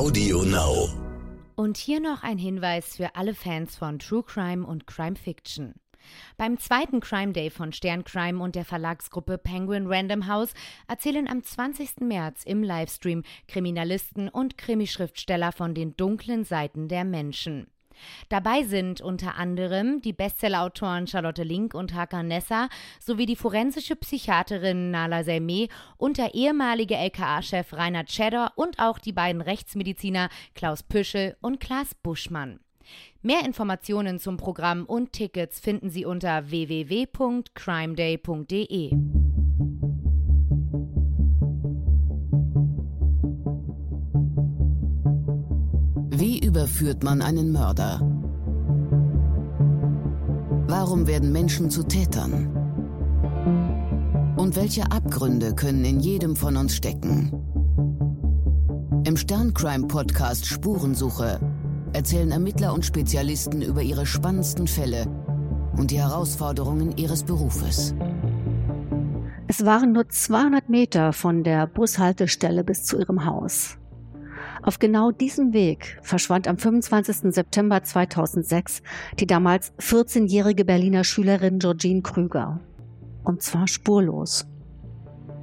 [0.00, 0.88] Audio Now.
[1.56, 5.74] Und hier noch ein Hinweis für alle Fans von True Crime und Crime Fiction.
[6.38, 10.54] Beim zweiten Crime Day von Stern Crime und der Verlagsgruppe Penguin Random House
[10.88, 12.00] erzählen am 20.
[12.00, 17.66] März im Livestream Kriminalisten und Krimischriftsteller von den dunklen Seiten der Menschen.
[18.28, 22.68] Dabei sind unter anderem die Bestsellerautoren Charlotte Link und Hakan Nessa
[22.98, 29.12] sowie die forensische Psychiaterin Nala Selme und der ehemalige LKA-Chef Reinhard Tschedder und auch die
[29.12, 32.60] beiden Rechtsmediziner Klaus Püschel und Klaas Buschmann.
[33.22, 39.19] Mehr Informationen zum Programm und Tickets finden Sie unter www.crimeday.de.
[46.20, 47.98] Wie überführt man einen Mörder?
[50.68, 52.54] Warum werden Menschen zu Tätern?
[54.36, 57.32] Und welche Abgründe können in jedem von uns stecken?
[59.06, 61.40] Im Sterncrime-Podcast Spurensuche
[61.94, 65.06] erzählen Ermittler und Spezialisten über ihre spannendsten Fälle
[65.78, 67.94] und die Herausforderungen ihres Berufes.
[69.48, 73.79] Es waren nur 200 Meter von der Bushaltestelle bis zu ihrem Haus.
[74.62, 77.32] Auf genau diesem Weg verschwand am 25.
[77.32, 78.82] September 2006
[79.18, 82.60] die damals 14-jährige Berliner Schülerin Georgine Krüger.
[83.24, 84.46] Und zwar spurlos.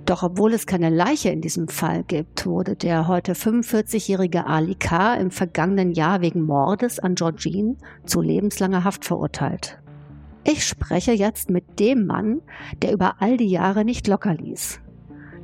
[0.06, 5.16] Doch obwohl es keine Leiche in diesem Fall gibt, wurde der heute 45-jährige Ali K.
[5.16, 9.80] im vergangenen Jahr wegen Mordes an Georgine zu lebenslanger Haft verurteilt.
[10.46, 12.40] Ich spreche jetzt mit dem Mann,
[12.82, 14.80] der über all die Jahre nicht locker ließ.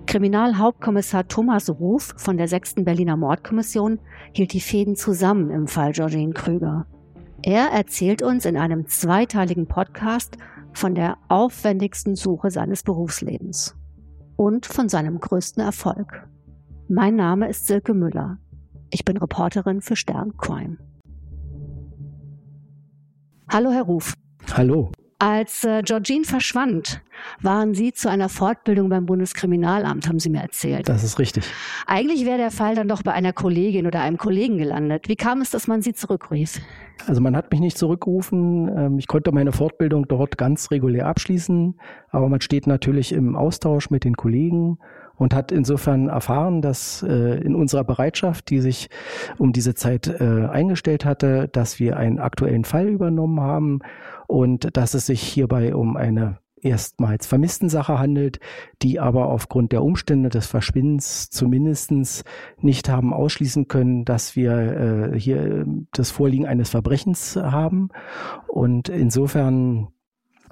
[0.05, 2.75] Kriminalhauptkommissar Thomas Ruf von der 6.
[2.83, 3.99] Berliner Mordkommission
[4.33, 6.85] hielt die Fäden zusammen im Fall Georgine Krüger.
[7.41, 10.37] Er erzählt uns in einem zweiteiligen Podcast
[10.73, 13.75] von der aufwendigsten Suche seines Berufslebens
[14.35, 16.27] und von seinem größten Erfolg.
[16.87, 18.37] Mein Name ist Silke Müller.
[18.91, 20.77] Ich bin Reporterin für Stern Crime.
[23.49, 24.13] Hallo, Herr Ruf.
[24.53, 24.91] Hallo.
[25.23, 26.99] Als äh, Georgine verschwand,
[27.41, 30.89] waren Sie zu einer Fortbildung beim Bundeskriminalamt, haben Sie mir erzählt.
[30.89, 31.45] Das ist richtig.
[31.87, 35.07] Eigentlich wäre der Fall dann doch bei einer Kollegin oder einem Kollegen gelandet.
[35.07, 36.59] Wie kam es, dass man Sie zurückrief?
[37.07, 38.67] Also man hat mich nicht zurückgerufen.
[38.67, 43.91] Ähm, ich konnte meine Fortbildung dort ganz regulär abschließen, aber man steht natürlich im Austausch
[43.91, 44.77] mit den Kollegen
[45.15, 48.89] und hat insofern erfahren, dass äh, in unserer Bereitschaft, die sich
[49.37, 53.79] um diese Zeit äh, eingestellt hatte, dass wir einen aktuellen Fall übernommen haben
[54.27, 58.39] und dass es sich hierbei um eine erstmals vermissten Sache handelt,
[58.81, 62.23] die aber aufgrund der Umstände des Verschwindens zumindestens
[62.59, 67.89] nicht haben ausschließen können, dass wir äh, hier das Vorliegen eines Verbrechens haben.
[68.47, 69.89] Und insofern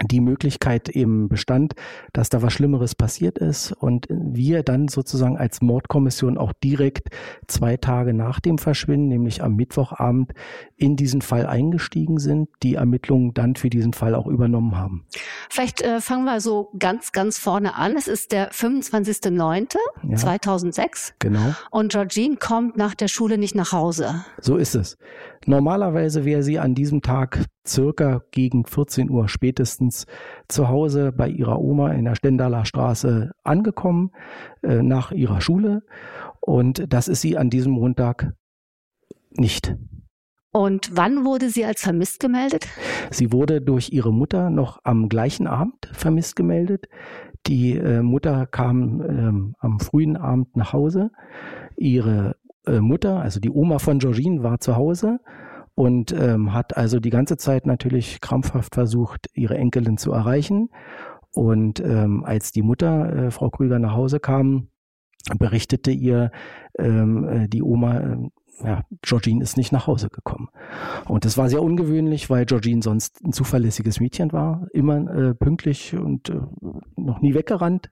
[0.04, 1.74] die Möglichkeit eben bestand,
[2.14, 7.10] dass da was Schlimmeres passiert ist und wir dann sozusagen als Mordkommission auch direkt
[7.48, 10.34] zwei Tage nach dem Verschwinden, nämlich am Mittwochabend,
[10.78, 15.06] in diesen Fall eingestiegen sind, die Ermittlungen dann für diesen Fall auch übernommen haben.
[15.50, 17.96] Vielleicht äh, fangen wir so ganz, ganz vorne an.
[17.96, 20.80] Es ist der 25.09.2006.
[20.80, 21.56] Ja, genau.
[21.70, 24.26] Und Georgine kommt nach der Schule nicht nach Hause.
[24.40, 24.98] So ist es.
[25.46, 30.06] Normalerweise wäre sie an diesem Tag circa gegen 14 Uhr spätestens
[30.48, 34.12] zu Hause bei ihrer Oma in der Stendaler Straße angekommen,
[34.62, 35.84] äh, nach ihrer Schule.
[36.40, 38.34] Und das ist sie an diesem Montag
[39.32, 39.76] nicht.
[40.54, 42.68] Und wann wurde sie als vermisst gemeldet?
[43.10, 46.90] Sie wurde durch ihre Mutter noch am gleichen Abend vermisst gemeldet.
[47.48, 51.12] Die äh, Mutter kam ähm, am frühen Abend nach Hause.
[51.78, 52.36] Ihre
[52.68, 55.20] Mutter, also die Oma von Georgine, war zu Hause
[55.76, 60.70] und ähm, hat also die ganze Zeit natürlich krampfhaft versucht, ihre Enkelin zu erreichen.
[61.34, 64.68] Und ähm, als die Mutter, äh, Frau Krüger, nach Hause kam,
[65.38, 66.32] berichtete ihr
[66.78, 68.18] ähm, äh, die Oma, äh,
[68.64, 70.50] ja, Georgine ist nicht nach Hause gekommen.
[71.08, 75.96] Und das war sehr ungewöhnlich, weil Georgine sonst ein zuverlässiges Mädchen war, immer äh, pünktlich
[75.96, 76.40] und äh,
[76.96, 77.92] noch nie weggerannt.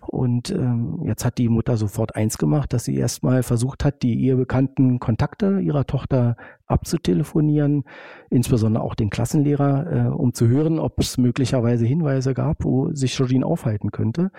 [0.00, 4.14] Und ähm, jetzt hat die Mutter sofort eins gemacht, dass sie erstmal versucht hat, die
[4.14, 6.36] ihr bekannten Kontakte ihrer Tochter
[6.66, 7.84] abzutelefonieren,
[8.30, 13.16] insbesondere auch den Klassenlehrer, äh, um zu hören, ob es möglicherweise Hinweise gab, wo sich
[13.16, 14.30] Georgine aufhalten könnte.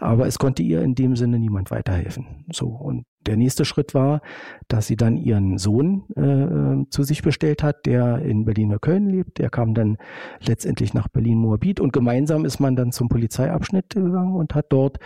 [0.00, 2.44] Aber es konnte ihr in dem Sinne niemand weiterhelfen.
[2.50, 4.20] So und der nächste Schritt war,
[4.68, 9.38] dass sie dann ihren Sohn äh, zu sich bestellt hat, der in Berlin-Köln lebt.
[9.38, 9.98] Der kam dann
[10.40, 14.98] letztendlich nach Berlin-Moabit und gemeinsam ist man dann zum Polizeiabschnitt gegangen und hat dort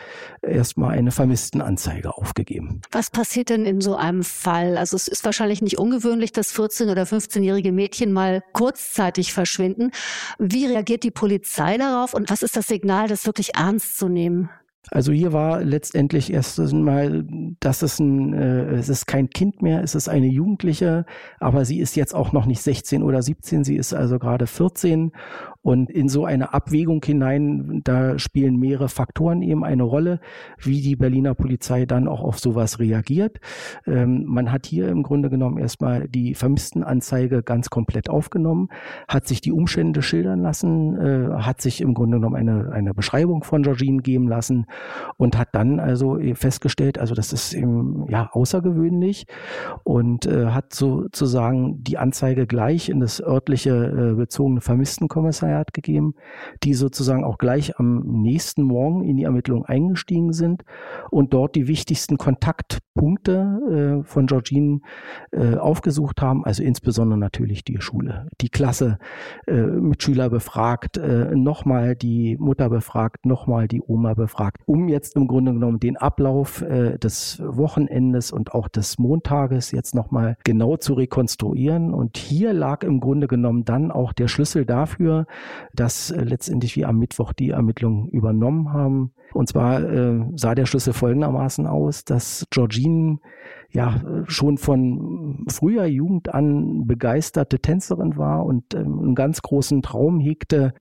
[0.43, 2.83] erstmal eine Vermisstenanzeige aufgegeben.
[2.91, 4.77] Was passiert denn in so einem Fall?
[4.77, 9.91] Also es ist wahrscheinlich nicht ungewöhnlich, dass 14- oder 15-jährige Mädchen mal kurzzeitig verschwinden.
[10.39, 14.51] Wie reagiert die Polizei darauf und was ist das Signal, das wirklich ernst zu nehmen?
[14.91, 17.25] Also hier war letztendlich erst mal,
[17.61, 21.05] dass es ein, äh, es ist kein Kind mehr, es ist eine Jugendliche,
[21.41, 25.13] aber sie ist jetzt auch noch nicht 16 oder 17, sie ist also gerade 14
[25.63, 30.21] und in so eine Abwägung hinein, da spielen mehrere Faktoren eben eine Rolle,
[30.59, 33.39] wie die Berliner Polizei dann auch auf sowas reagiert.
[33.87, 38.69] Ähm, man hat hier im Grunde genommen erstmal die Vermisstenanzeige ganz komplett aufgenommen,
[39.09, 43.43] hat sich die Umstände schildern lassen, äh, hat sich im Grunde genommen eine, eine Beschreibung
[43.43, 44.67] von Georgine geben lassen
[45.17, 49.27] und hat dann also festgestellt, also das ist eben, ja außergewöhnlich
[49.85, 54.61] und äh, hat sozusagen die Anzeige gleich in das örtliche äh, bezogene
[55.49, 56.15] Vermisstenkommissariat gegeben,
[56.63, 60.65] die sozusagen auch gleich am nächsten Morgen in die Ermittlung eingestiegen sind
[61.11, 64.81] und dort die wichtigsten Kontaktpunkte äh, von Georgine
[65.33, 68.99] äh, aufgesucht haben, also insbesondere natürlich die Schule, die Klasse,
[69.47, 75.27] äh, Mitschüler befragt, äh, nochmal die Mutter befragt, nochmal die Oma befragt, um jetzt im
[75.29, 80.95] Grunde genommen den Ablauf äh, des Wochenendes und auch des Montages jetzt nochmal genau zu
[80.95, 81.95] rekonstruieren.
[81.95, 85.27] Und hier lag im Grunde genommen dann auch der Schlüssel dafür,
[85.73, 89.13] dass letztendlich wir am Mittwoch die Ermittlungen übernommen haben.
[89.33, 93.19] Und zwar äh, sah der Schlüssel folgendermaßen aus, dass Georgine
[93.71, 100.21] ja schon von früher Jugend an begeisterte Tänzerin war und ähm, einen ganz großen Traum
[100.21, 100.73] hegte,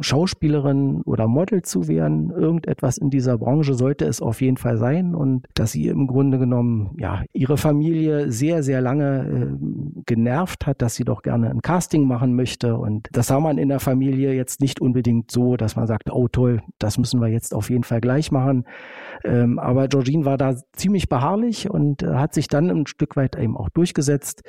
[0.00, 2.30] Schauspielerin oder Model zu werden.
[2.30, 6.38] Irgendetwas in dieser Branche sollte es auf jeden Fall sein und dass sie im Grunde
[6.38, 11.62] genommen ja ihre Familie sehr sehr lange äh, genervt hat, dass sie doch gerne ein
[11.62, 15.76] Casting machen möchte und das sah man in der Familie jetzt nicht unbedingt so, dass
[15.76, 18.64] man sagt, oh toll, das müssen wir jetzt auf jeden Fall gleich machen.
[19.24, 23.36] Ähm, aber Georgine war da ziemlich beharrlich und äh, hat sich dann ein Stück weit
[23.36, 24.42] eben auch durchgesetzt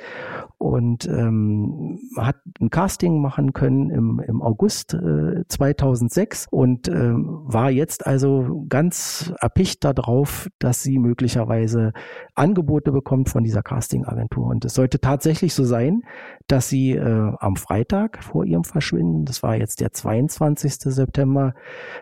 [0.58, 7.70] und ähm, hat ein Casting machen können im, im August äh, 2006 und äh, war
[7.70, 11.92] jetzt also ganz erpicht darauf, dass sie möglicherweise
[12.34, 14.46] Angebote bekommt von dieser Castingagentur.
[14.46, 16.02] Und es sollte tatsächlich so sein,
[16.46, 20.74] dass sie äh, am Freitag vor ihrem Verschwinden, das war jetzt der 22.
[20.74, 21.54] September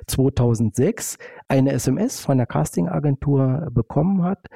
[0.07, 1.19] 2006,
[1.55, 4.47] eine SMS von der Castingagentur bekommen hat,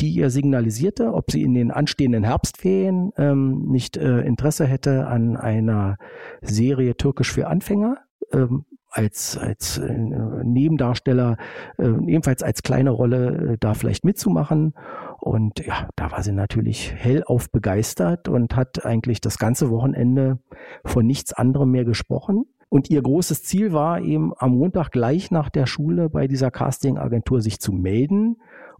[0.00, 5.36] die ihr signalisierte, ob sie in den anstehenden Herbstferien ähm, nicht äh, Interesse hätte an
[5.36, 5.96] einer
[6.42, 7.98] Serie Türkisch für Anfänger.
[8.32, 11.36] Ähm, als, als äh, Nebendarsteller,
[11.78, 14.74] äh, ebenfalls als kleine Rolle äh, da vielleicht mitzumachen.
[15.20, 20.38] Und ja, da war sie natürlich hellauf begeistert und hat eigentlich das ganze Wochenende
[20.84, 22.44] von nichts anderem mehr gesprochen.
[22.74, 27.40] Und ihr großes Ziel war eben am Montag gleich nach der Schule bei dieser Castingagentur
[27.40, 28.38] sich zu melden,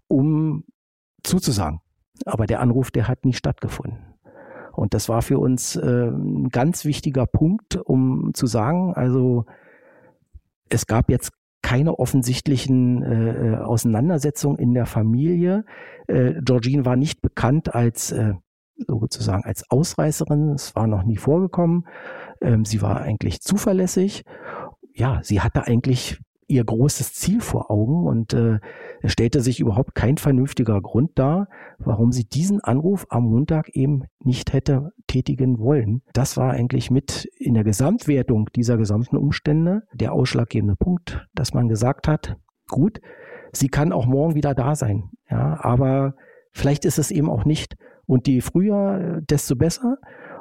[0.08, 0.64] um
[1.22, 1.80] zuzusagen.
[2.26, 4.16] Aber der Anruf, der hat nie stattgefunden.
[4.72, 9.44] Und das war für uns äh, ein ganz wichtiger Punkt, um zu sagen, also
[10.70, 11.30] es gab jetzt
[11.62, 15.64] keine offensichtlichen äh, äh Auseinandersetzungen in der Familie.
[16.08, 18.34] Äh, Georgine war nicht bekannt als äh,
[18.88, 20.50] sozusagen als Ausreißerin.
[20.50, 21.86] Es war noch nie vorgekommen.
[22.44, 24.24] Ähm, sie war eigentlich zuverlässig.
[24.92, 28.58] Ja, sie hatte eigentlich ihr großes Ziel vor Augen und äh,
[29.00, 31.48] es stellte sich überhaupt kein vernünftiger Grund dar,
[31.78, 36.02] warum sie diesen Anruf am Montag eben nicht hätte tätigen wollen.
[36.12, 41.68] Das war eigentlich mit in der Gesamtwertung dieser gesamten Umstände der ausschlaggebende Punkt, dass man
[41.68, 42.36] gesagt hat,
[42.68, 43.00] gut,
[43.52, 46.14] sie kann auch morgen wieder da sein, ja, aber
[46.52, 47.74] vielleicht ist es eben auch nicht.
[48.06, 49.96] Und je früher, desto besser.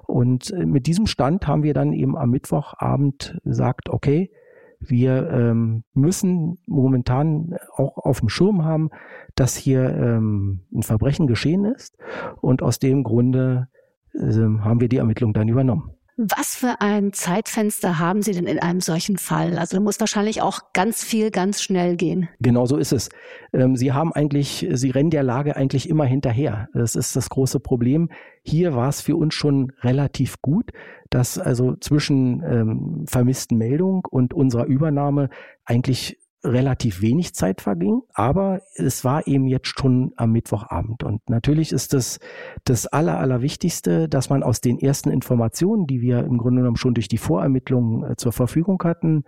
[0.07, 4.31] Und äh, mit diesem Stand haben wir dann eben am Mittwochabend gesagt, okay,
[4.79, 8.89] wir ähm, müssen momentan auch auf dem Schirm haben,
[9.35, 11.97] dass hier ähm, ein Verbrechen geschehen ist.
[12.41, 13.69] Und aus dem Grunde
[14.13, 15.91] äh, haben wir die Ermittlung dann übernommen.
[16.15, 19.57] Was für ein Zeitfenster haben Sie denn in einem solchen Fall?
[19.57, 22.29] Also muss wahrscheinlich auch ganz viel ganz schnell gehen.
[22.39, 23.09] Genau so ist es.
[23.51, 26.69] Ähm, Sie haben eigentlich, Sie rennen der Lage eigentlich immer hinterher.
[26.73, 28.09] Das ist das große Problem.
[28.43, 30.69] Hier war es für uns schon relativ gut,
[31.09, 35.29] dass also zwischen ähm, vermissten Meldung und unserer Übernahme
[35.65, 41.03] eigentlich relativ wenig Zeit verging, aber es war eben jetzt schon am Mittwochabend.
[41.03, 42.19] Und natürlich ist das
[42.65, 46.93] das Aller, Allerwichtigste, dass man aus den ersten Informationen, die wir im Grunde genommen schon
[46.93, 49.23] durch die Vorermittlungen äh, zur Verfügung hatten,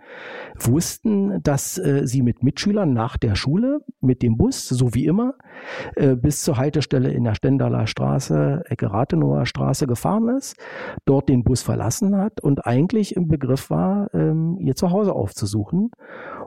[0.58, 5.34] wussten, dass äh, sie mit Mitschülern nach der Schule mit dem Bus, so wie immer,
[6.16, 10.56] bis zur Haltestelle in der Stendaler Straße, Ecke Rathenower Straße gefahren ist,
[11.04, 15.90] dort den Bus verlassen hat und eigentlich im Begriff war, ähm, ihr Zuhause aufzusuchen.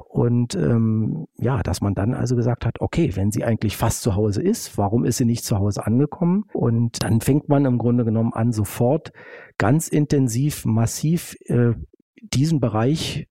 [0.08, 4.16] Und ähm, ja, dass man dann also gesagt hat, okay, wenn sie eigentlich fast zu
[4.16, 6.46] Hause ist, warum ist sie nicht zu Hause angekommen?
[6.54, 9.12] Und dann fängt man im Grunde genommen an, sofort
[9.58, 11.74] ganz intensiv, massiv äh,
[12.22, 13.28] diesen Bereich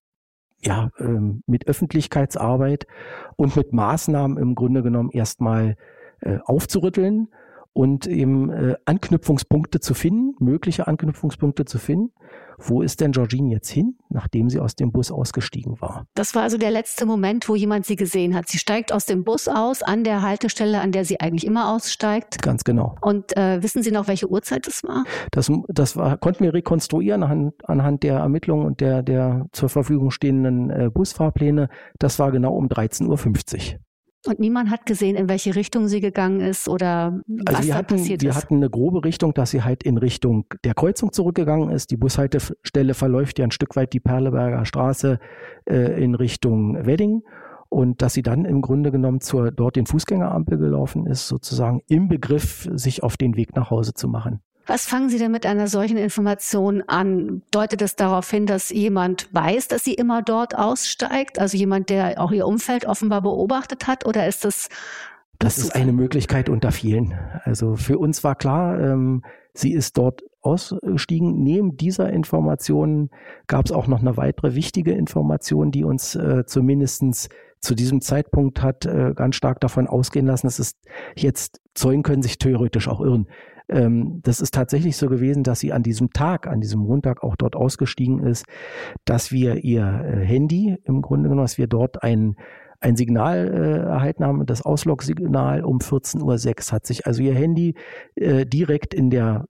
[0.60, 2.86] ja, ähm, mit Öffentlichkeitsarbeit
[3.36, 5.76] und mit Maßnahmen im Grunde genommen erstmal
[6.20, 7.28] äh, aufzurütteln
[7.72, 12.12] und eben äh, Anknüpfungspunkte zu finden, mögliche Anknüpfungspunkte zu finden.
[12.58, 16.06] Wo ist denn Georgine jetzt hin, nachdem sie aus dem Bus ausgestiegen war?
[16.14, 18.48] Das war also der letzte Moment, wo jemand sie gesehen hat.
[18.48, 22.42] Sie steigt aus dem Bus aus, an der Haltestelle, an der sie eigentlich immer aussteigt.
[22.42, 22.96] Ganz genau.
[23.00, 25.04] Und äh, wissen Sie noch, welche Uhrzeit es war?
[25.30, 30.10] Das, das war, konnten wir rekonstruieren anhand, anhand der Ermittlungen und der, der zur Verfügung
[30.10, 31.68] stehenden äh, Busfahrpläne.
[31.98, 33.78] Das war genau um 13.50 Uhr.
[34.28, 37.78] Und niemand hat gesehen, in welche Richtung sie gegangen ist oder also was wir da
[37.78, 38.36] hatten, passiert wir ist.
[38.36, 41.90] hatten eine grobe Richtung, dass sie halt in Richtung der Kreuzung zurückgegangen ist.
[41.90, 45.18] Die Bushaltestelle verläuft ja ein Stück weit die Perleberger Straße
[45.68, 47.22] äh, in Richtung Wedding
[47.68, 52.08] und dass sie dann im Grunde genommen zur dort den Fußgängerampel gelaufen ist, sozusagen im
[52.08, 54.40] Begriff, sich auf den Weg nach Hause zu machen.
[54.68, 57.40] Was fangen Sie denn mit einer solchen Information an?
[57.50, 61.38] Deutet es darauf hin, dass jemand weiß, dass sie immer dort aussteigt?
[61.38, 64.04] Also jemand, der auch ihr Umfeld offenbar beobachtet hat?
[64.04, 64.68] Oder ist das
[65.38, 67.14] Das ist eine Möglichkeit unter vielen.
[67.44, 69.22] Also für uns war klar, ähm,
[69.54, 71.42] sie ist dort ausgestiegen.
[71.42, 73.08] Neben dieser Information
[73.46, 78.62] gab es auch noch eine weitere wichtige Information, die uns äh, zumindestens zu diesem Zeitpunkt
[78.62, 80.74] hat äh, ganz stark davon ausgehen lassen, dass es
[81.16, 83.28] jetzt Zeugen können sich theoretisch auch irren.
[83.68, 87.36] Ähm, das ist tatsächlich so gewesen, dass sie an diesem Tag, an diesem Montag auch
[87.36, 88.46] dort ausgestiegen ist,
[89.04, 92.36] dass wir ihr äh, Handy im Grunde genommen, dass wir dort ein
[92.80, 97.74] ein Signal äh, erhalten haben, das Auslog-Signal um 14.06 Uhr hat sich also ihr Handy
[98.14, 99.46] äh, direkt in der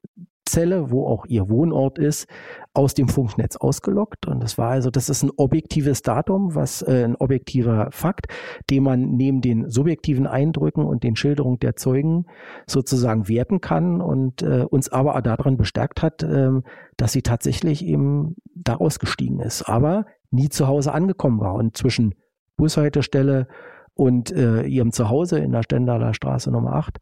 [0.48, 2.28] Zelle, wo auch ihr Wohnort ist,
[2.74, 4.26] aus dem Funknetz ausgelockt.
[4.26, 8.26] Und das war also, das ist ein objektives Datum, was äh, ein objektiver Fakt,
[8.70, 12.26] den man neben den subjektiven Eindrücken und den Schilderungen der Zeugen
[12.66, 16.50] sozusagen werten kann und äh, uns aber daran bestärkt hat, äh,
[16.96, 21.54] dass sie tatsächlich eben da ausgestiegen ist, aber nie zu Hause angekommen war.
[21.54, 22.14] Und zwischen
[22.56, 23.46] Bushaltestelle
[23.94, 26.98] und äh, ihrem Zuhause in der Stendaler Straße Nummer 8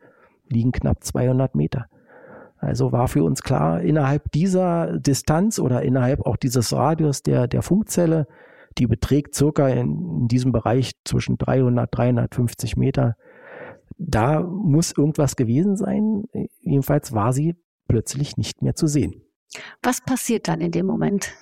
[0.48, 1.86] liegen knapp 200 Meter.
[2.66, 7.62] Also war für uns klar, innerhalb dieser Distanz oder innerhalb auch dieses Radius der, der
[7.62, 8.26] Funkzelle,
[8.76, 13.16] die beträgt circa in, in diesem Bereich zwischen 300, 350 Meter,
[13.98, 16.24] da muss irgendwas gewesen sein.
[16.60, 17.54] Jedenfalls war sie
[17.88, 19.22] plötzlich nicht mehr zu sehen.
[19.82, 21.32] Was passiert dann in dem Moment?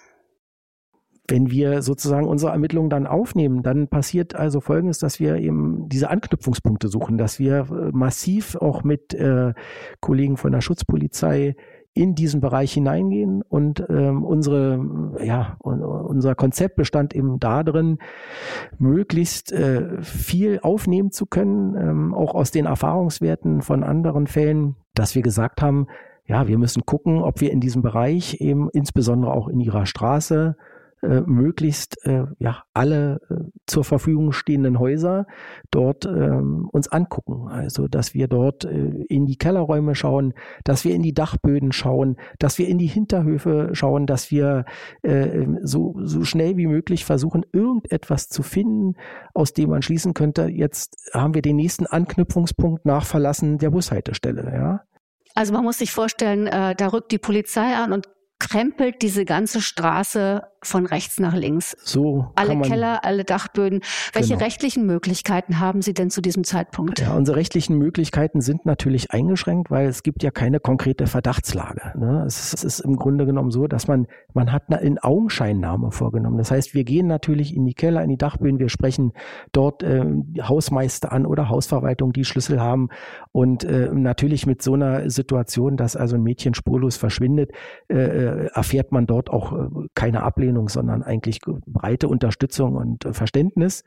[1.28, 6.10] wenn wir sozusagen unsere Ermittlungen dann aufnehmen, dann passiert also Folgendes, dass wir eben diese
[6.10, 9.54] Anknüpfungspunkte suchen, dass wir massiv auch mit äh,
[10.00, 11.56] Kollegen von der Schutzpolizei
[11.94, 14.84] in diesen Bereich hineingehen und ähm, unsere
[15.22, 17.98] ja unser Konzept bestand eben darin
[18.78, 25.14] möglichst äh, viel aufnehmen zu können ähm, auch aus den Erfahrungswerten von anderen Fällen dass
[25.14, 25.86] wir gesagt haben
[26.26, 30.56] ja wir müssen gucken ob wir in diesem Bereich eben insbesondere auch in ihrer Straße
[31.04, 33.34] äh, möglichst äh, ja alle äh,
[33.66, 35.26] zur Verfügung stehenden Häuser
[35.70, 37.48] dort ähm, uns angucken.
[37.48, 40.34] Also dass wir dort äh, in die Kellerräume schauen,
[40.64, 44.64] dass wir in die Dachböden schauen, dass wir in die Hinterhöfe schauen, dass wir
[45.02, 48.94] äh, so, so schnell wie möglich versuchen, irgendetwas zu finden,
[49.34, 54.52] aus dem man schließen könnte, jetzt haben wir den nächsten Anknüpfungspunkt nach Verlassen der Bushaltestelle.
[54.54, 54.80] Ja?
[55.34, 58.08] Also man muss sich vorstellen, äh, da rückt die Polizei an und
[58.38, 61.76] krempelt diese ganze Straße von rechts nach links.
[61.84, 63.80] So alle Keller, alle Dachböden.
[64.12, 64.44] Welche Genau.
[64.44, 67.00] rechtlichen Möglichkeiten haben Sie denn zu diesem Zeitpunkt?
[67.00, 71.92] Ja, unsere rechtlichen Möglichkeiten sind natürlich eingeschränkt, weil es gibt ja keine konkrete Verdachtslage.
[71.98, 72.24] Ne?
[72.26, 75.90] Es, ist, es ist im Grunde genommen so, dass man, man hat eine in Augenscheinnahme
[75.90, 76.38] vorgenommen.
[76.38, 79.12] Das heißt, wir gehen natürlich in die Keller, in die Dachböden, wir sprechen
[79.52, 82.88] dort ähm, Hausmeister an oder Hausverwaltung, die Schlüssel haben
[83.32, 87.50] und äh, natürlich mit so einer Situation, dass also ein Mädchen spurlos verschwindet,
[87.88, 93.12] äh, äh, erfährt man dort auch äh, keine Ablehnung, sondern eigentlich breite Unterstützung und äh,
[93.12, 93.84] Verständnis,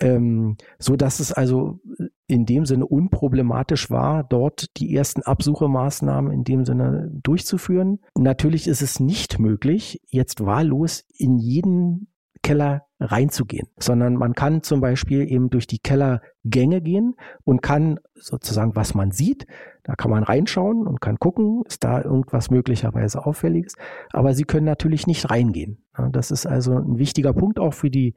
[0.00, 1.80] ähm, so dass es also
[2.26, 8.00] in dem Sinne unproblematisch war, dort die ersten Absuchemaßnahmen in dem Sinne durchzuführen.
[8.16, 12.08] Natürlich ist es nicht möglich, jetzt wahllos in jeden
[12.42, 18.76] Keller reinzugehen, sondern man kann zum Beispiel eben durch die Kellergänge gehen und kann sozusagen,
[18.76, 19.46] was man sieht,
[19.90, 23.74] da kann man reinschauen und kann gucken, ist da irgendwas möglicherweise auffälliges,
[24.12, 25.78] aber sie können natürlich nicht reingehen.
[25.98, 28.14] Ja, Das ist also ein wichtiger Punkt auch für die,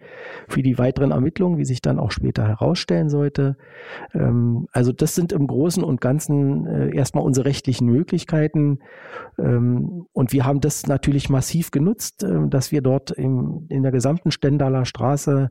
[0.48, 3.58] für die weiteren Ermittlungen, wie sich dann auch später herausstellen sollte.
[4.13, 8.77] Ähm, Also das sind im Großen und Ganzen äh, erstmal unsere rechtlichen Möglichkeiten.
[9.39, 13.92] Ähm, Und wir haben das natürlich massiv genutzt, äh, dass wir dort im, in der
[13.92, 15.50] gesamten Stendaler Straße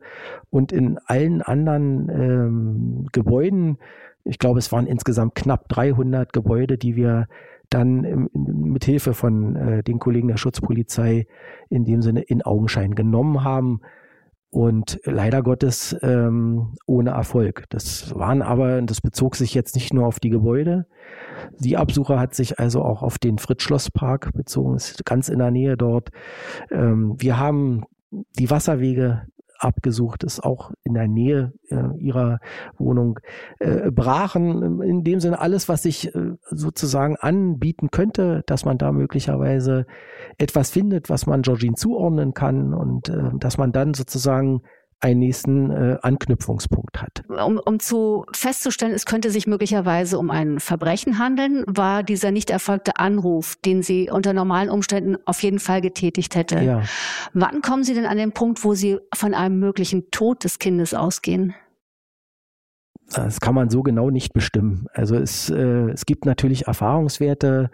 [0.50, 3.79] und in allen anderen ähm, Gebäuden,
[4.25, 7.26] ich glaube, es waren insgesamt knapp 300 Gebäude, die wir
[7.71, 11.26] dann mit Hilfe von äh, den Kollegen der Schutzpolizei
[11.71, 13.81] in dem Sinne in Augenschein genommen haben,
[14.52, 17.64] und leider Gottes ähm, ohne Erfolg.
[17.71, 20.87] Das waren aber, das bezog sich jetzt nicht nur auf die Gebäude.
[21.59, 25.79] Die Absucher hat sich also auch auf den Fritz-Schloss-Park bezogen, ist ganz in der Nähe
[25.79, 26.11] dort.
[26.71, 27.85] Ähm, wir haben
[28.38, 29.23] die Wasserwege
[29.62, 32.38] abgesucht, ist auch in der Nähe äh, ihrer
[32.78, 33.21] Wohnung.
[33.59, 38.92] Äh, brachen in dem Sinne alles, was sich äh, sozusagen anbieten könnte, dass man da
[38.92, 39.87] möglicherweise
[40.38, 44.62] etwas findet, was man Georgine zuordnen kann und äh, dass man dann sozusagen
[45.03, 47.25] einen nächsten äh, Anknüpfungspunkt hat.
[47.29, 52.51] Um, um zu festzustellen, es könnte sich möglicherweise um ein Verbrechen handeln, war dieser nicht
[52.51, 56.61] erfolgte Anruf, den sie unter normalen Umständen auf jeden Fall getätigt hätte.
[56.61, 56.83] Ja.
[57.33, 60.95] Wann kommen Sie denn an den Punkt, wo Sie von einem möglichen Tod des Kindes
[60.95, 61.55] ausgehen?
[63.15, 64.87] Das kann man so genau nicht bestimmen.
[64.95, 67.71] Also es, äh, es gibt natürlich Erfahrungswerte,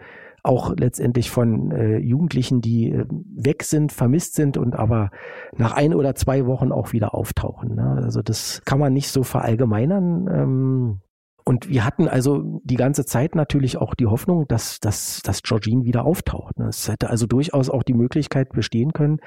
[0.49, 5.11] auch letztendlich von äh, Jugendlichen, die äh, weg sind, vermisst sind und aber
[5.55, 7.75] nach ein oder zwei Wochen auch wieder auftauchen.
[7.75, 8.01] Ne?
[8.03, 10.27] Also das kann man nicht so verallgemeinern.
[10.27, 11.01] Ähm,
[11.45, 15.85] und wir hatten also die ganze Zeit natürlich auch die Hoffnung, dass, dass, dass Georgine
[15.85, 16.57] wieder auftaucht.
[16.57, 16.67] Ne?
[16.69, 19.19] Es hätte also durchaus auch die Möglichkeit bestehen können,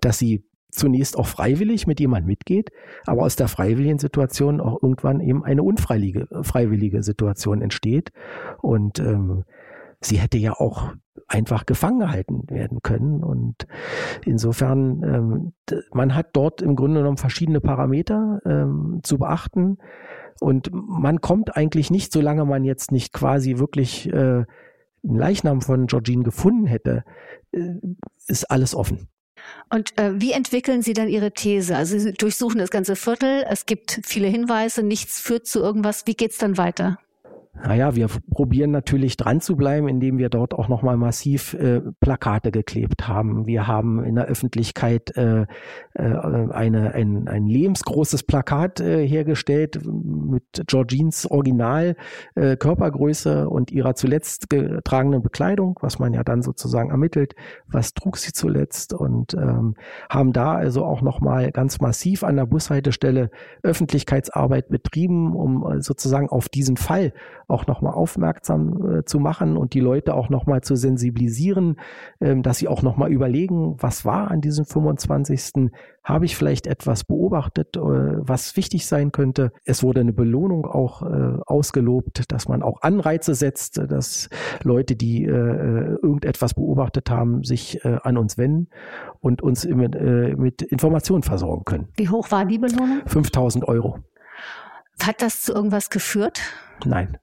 [0.00, 2.70] dass sie zunächst auch freiwillig mit jemand mitgeht,
[3.04, 8.12] aber aus der freiwilligen Situation auch irgendwann eben eine unfreiwillige freiwillige Situation entsteht.
[8.62, 9.44] Und ähm,
[10.00, 10.92] sie hätte ja auch
[11.28, 13.22] einfach gefangen gehalten werden können.
[13.22, 13.66] Und
[14.24, 19.78] insofern, ähm, man hat dort im Grunde genommen verschiedene Parameter ähm, zu beachten.
[20.40, 24.44] Und man kommt eigentlich nicht, solange man jetzt nicht quasi wirklich äh,
[25.02, 27.04] einen Leichnam von Georgine gefunden hätte,
[27.52, 27.74] äh,
[28.26, 29.08] ist alles offen.
[29.70, 31.76] Und äh, wie entwickeln Sie dann Ihre These?
[31.76, 36.06] Also Sie durchsuchen das ganze Viertel, es gibt viele Hinweise, nichts führt zu irgendwas.
[36.06, 36.98] Wie geht's dann weiter?
[37.52, 42.52] Naja, wir probieren natürlich dran zu bleiben, indem wir dort auch nochmal massiv äh, Plakate
[42.52, 43.46] geklebt haben.
[43.46, 45.46] Wir haben in der Öffentlichkeit äh,
[45.94, 51.96] äh, eine, ein, ein lebensgroßes Plakat äh, hergestellt mit Georgines Original
[52.36, 57.34] äh, Körpergröße und ihrer zuletzt getragenen Bekleidung, was man ja dann sozusagen ermittelt,
[57.66, 59.74] was trug sie zuletzt und ähm,
[60.08, 63.30] haben da also auch nochmal ganz massiv an der Bushaltestelle
[63.64, 67.12] Öffentlichkeitsarbeit betrieben, um äh, sozusagen auf diesen Fall
[67.50, 71.76] auch nochmal aufmerksam äh, zu machen und die Leute auch nochmal zu sensibilisieren,
[72.20, 75.70] ähm, dass sie auch nochmal überlegen, was war an diesem 25.
[76.02, 79.52] Habe ich vielleicht etwas beobachtet, äh, was wichtig sein könnte?
[79.64, 84.28] Es wurde eine Belohnung auch äh, ausgelobt, dass man auch Anreize setzt, dass
[84.62, 88.68] Leute, die äh, äh irgendetwas beobachtet haben, sich äh, an uns wenden
[89.20, 90.00] und uns mit,
[90.38, 91.88] mit Informationen versorgen können.
[91.96, 93.02] Wie hoch war die Belohnung?
[93.06, 93.98] 5000 Euro.
[95.02, 96.40] Hat das zu irgendwas geführt?
[96.84, 97.18] Nein.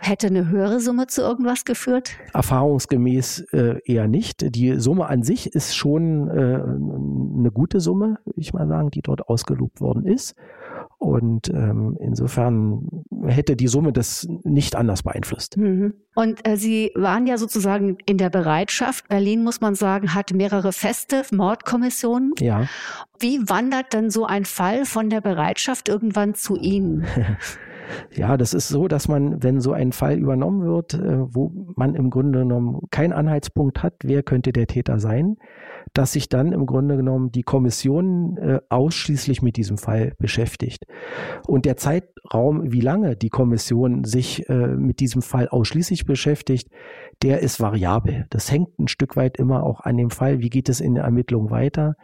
[0.00, 2.12] Hätte eine höhere Summe zu irgendwas geführt?
[2.32, 4.54] Erfahrungsgemäß äh, eher nicht.
[4.54, 9.02] Die Summe an sich ist schon äh, eine gute Summe, würde ich mal sagen, die
[9.02, 10.36] dort ausgelobt worden ist.
[10.98, 15.56] Und ähm, insofern hätte die Summe das nicht anders beeinflusst.
[15.56, 15.94] Mhm.
[16.14, 19.08] Und äh, Sie waren ja sozusagen in der Bereitschaft.
[19.08, 22.34] Berlin, muss man sagen, hat mehrere feste Mordkommissionen.
[22.38, 22.66] Ja.
[23.20, 27.04] Wie wandert dann so ein Fall von der Bereitschaft irgendwann zu Ihnen?
[28.14, 31.94] Ja, das ist so, dass man, wenn so ein Fall übernommen wird, äh, wo man
[31.94, 35.36] im Grunde genommen keinen Anhaltspunkt hat, wer könnte der Täter sein,
[35.94, 40.84] dass sich dann im Grunde genommen die Kommission äh, ausschließlich mit diesem Fall beschäftigt.
[41.46, 46.68] Und der Zeitraum, wie lange die Kommission sich äh, mit diesem Fall ausschließlich beschäftigt,
[47.22, 48.26] der ist variabel.
[48.30, 51.04] Das hängt ein Stück weit immer auch an dem Fall, wie geht es in der
[51.04, 51.96] Ermittlung weiter,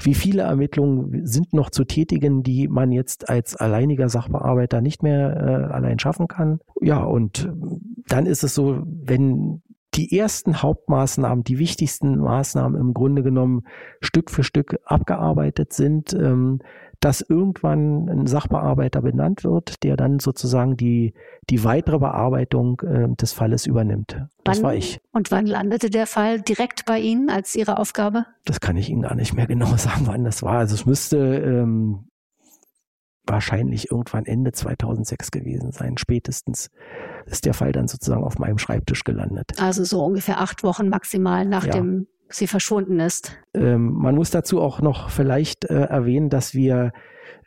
[0.00, 5.36] wie viele Ermittlungen sind noch zu tätigen, die man jetzt als alleiniger Sachbearbeiter nicht mehr
[5.36, 6.60] äh, allein schaffen kann.
[6.80, 7.50] Ja, und
[8.08, 9.62] dann ist es so, wenn
[9.98, 13.64] die ersten Hauptmaßnahmen, die wichtigsten Maßnahmen im Grunde genommen
[14.00, 16.60] Stück für Stück abgearbeitet sind, ähm,
[17.00, 21.14] dass irgendwann ein Sachbearbeiter benannt wird, der dann sozusagen die,
[21.50, 24.24] die weitere Bearbeitung äh, des Falles übernimmt.
[24.44, 25.00] Das wann, war ich.
[25.12, 28.24] Und wann landete der Fall direkt bei Ihnen als Ihre Aufgabe?
[28.44, 30.58] Das kann ich Ihnen gar nicht mehr genau sagen, wann das war.
[30.58, 32.08] Also es müsste ähm,
[33.28, 35.98] wahrscheinlich irgendwann Ende 2006 gewesen sein.
[35.98, 36.70] Spätestens
[37.26, 39.52] ist der Fall dann sozusagen auf meinem Schreibtisch gelandet.
[39.60, 42.04] Also so ungefähr acht Wochen maximal nachdem ja.
[42.28, 43.36] sie verschwunden ist.
[43.54, 46.92] Ähm, man muss dazu auch noch vielleicht äh, erwähnen, dass wir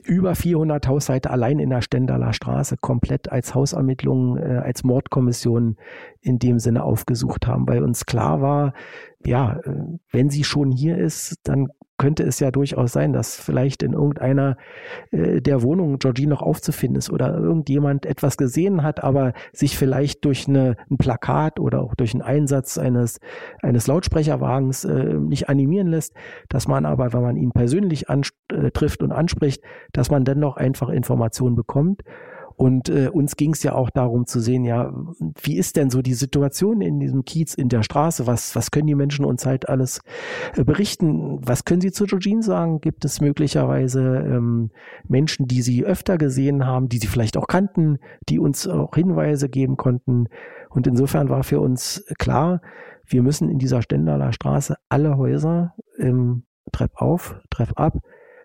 [0.03, 5.77] über 400 Haushalte allein in der Stendaler Straße komplett als Hausermittlungen, äh, als Mordkommission
[6.21, 8.73] in dem Sinne aufgesucht haben, weil uns klar war,
[9.25, 11.69] ja, äh, wenn sie schon hier ist, dann
[12.01, 14.57] könnte es ja durchaus sein, dass vielleicht in irgendeiner
[15.11, 20.25] äh, der Wohnungen Georgine noch aufzufinden ist oder irgendjemand etwas gesehen hat, aber sich vielleicht
[20.25, 23.19] durch eine, ein Plakat oder auch durch einen Einsatz eines,
[23.61, 26.15] eines Lautsprecherwagens äh, nicht animieren lässt,
[26.49, 30.89] dass man aber, wenn man ihn persönlich äh, trifft und anspricht, dass man dennoch einfach
[30.89, 32.01] Informationen bekommt.
[32.55, 34.93] Und äh, uns ging es ja auch darum zu sehen, ja,
[35.41, 38.27] wie ist denn so die Situation in diesem Kiez, in der Straße?
[38.27, 40.01] Was, was können die Menschen uns halt alles
[40.55, 41.39] äh, berichten?
[41.45, 42.81] Was können sie zu Georgine sagen?
[42.81, 44.71] Gibt es möglicherweise ähm,
[45.07, 47.97] Menschen, die sie öfter gesehen haben, die sie vielleicht auch kannten,
[48.29, 50.27] die uns auch Hinweise geben konnten?
[50.69, 52.61] Und insofern war für uns klar,
[53.05, 57.97] wir müssen in dieser Stendaler Straße alle Häuser ähm, Trepp auf, Trepp ab,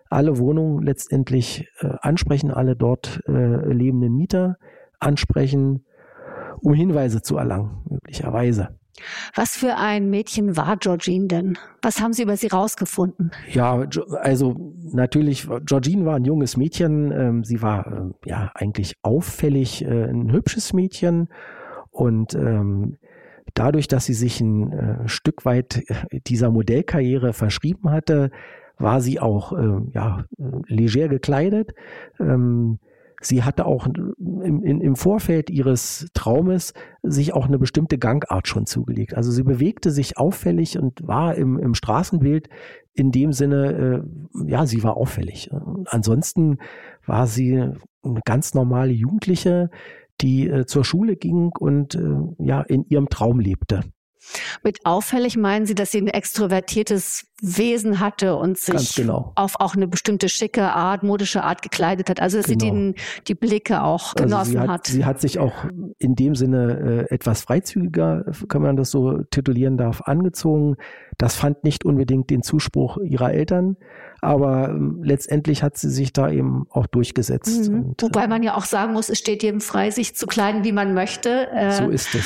[0.09, 4.57] alle Wohnungen letztendlich äh, ansprechen, alle dort äh, lebenden Mieter
[4.99, 5.85] ansprechen,
[6.61, 8.77] um Hinweise zu erlangen, möglicherweise.
[9.35, 11.57] Was für ein Mädchen war Georgine denn?
[11.81, 13.31] Was haben Sie über sie rausgefunden?
[13.51, 13.85] Ja,
[14.21, 17.11] also natürlich, Georgine war ein junges Mädchen.
[17.11, 21.29] Ähm, sie war ähm, ja eigentlich auffällig äh, ein hübsches Mädchen
[21.91, 22.97] und ähm,
[23.53, 25.83] dadurch, dass sie sich ein äh, Stück weit
[26.27, 28.31] dieser Modellkarriere verschrieben hatte,
[28.77, 30.25] war sie auch äh, ja,
[30.67, 31.73] leger gekleidet.
[32.19, 32.79] Ähm,
[33.21, 38.65] sie hatte auch im, in, im Vorfeld ihres Traumes sich auch eine bestimmte Gangart schon
[38.65, 39.15] zugelegt.
[39.15, 42.49] Also sie bewegte sich auffällig und war im, im Straßenbild
[42.93, 45.51] in dem Sinne, äh, ja, sie war auffällig.
[45.85, 46.57] Ansonsten
[47.05, 47.69] war sie
[48.03, 49.69] eine ganz normale Jugendliche,
[50.21, 51.99] die äh, zur Schule ging und äh,
[52.39, 53.81] ja in ihrem Traum lebte.
[54.63, 59.31] Mit auffällig meinen Sie, dass sie ein extrovertiertes Wesen hatte und sich genau.
[59.35, 62.19] auf auch eine bestimmte schicke Art, modische Art gekleidet hat.
[62.19, 62.59] Also dass genau.
[62.59, 62.95] sie den,
[63.27, 65.53] die Blicke auch genossen also hat, hat, Sie hat sich auch
[65.99, 70.77] in dem Sinne äh, etwas freizügiger, kann man das so titulieren darf, angezogen.
[71.19, 73.77] Das fand nicht unbedingt den Zuspruch ihrer Eltern.
[74.21, 77.69] Aber ähm, letztendlich hat sie sich da eben auch durchgesetzt.
[77.69, 77.89] Mhm.
[77.89, 80.63] Und, Wobei äh, man ja auch sagen muss, es steht jedem frei, sich zu kleiden,
[80.63, 81.49] wie man möchte.
[81.51, 82.25] Äh, so ist es.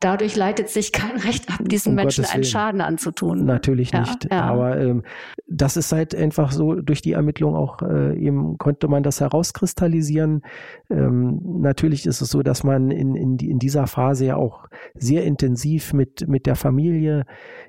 [0.00, 3.44] Dadurch leitet sich kein Recht ab, diesen um Menschen einen Schaden anzutun.
[3.44, 4.28] Natürlich ja, nicht.
[4.30, 4.42] Ja.
[4.42, 5.02] Aber ähm,
[5.48, 10.42] das ist halt einfach so, durch die Ermittlung auch äh, eben konnte man das herauskristallisieren.
[10.88, 15.24] Ähm, natürlich ist es so, dass man in, in, in dieser Phase ja auch sehr
[15.24, 17.24] intensiv mit, mit der Familie,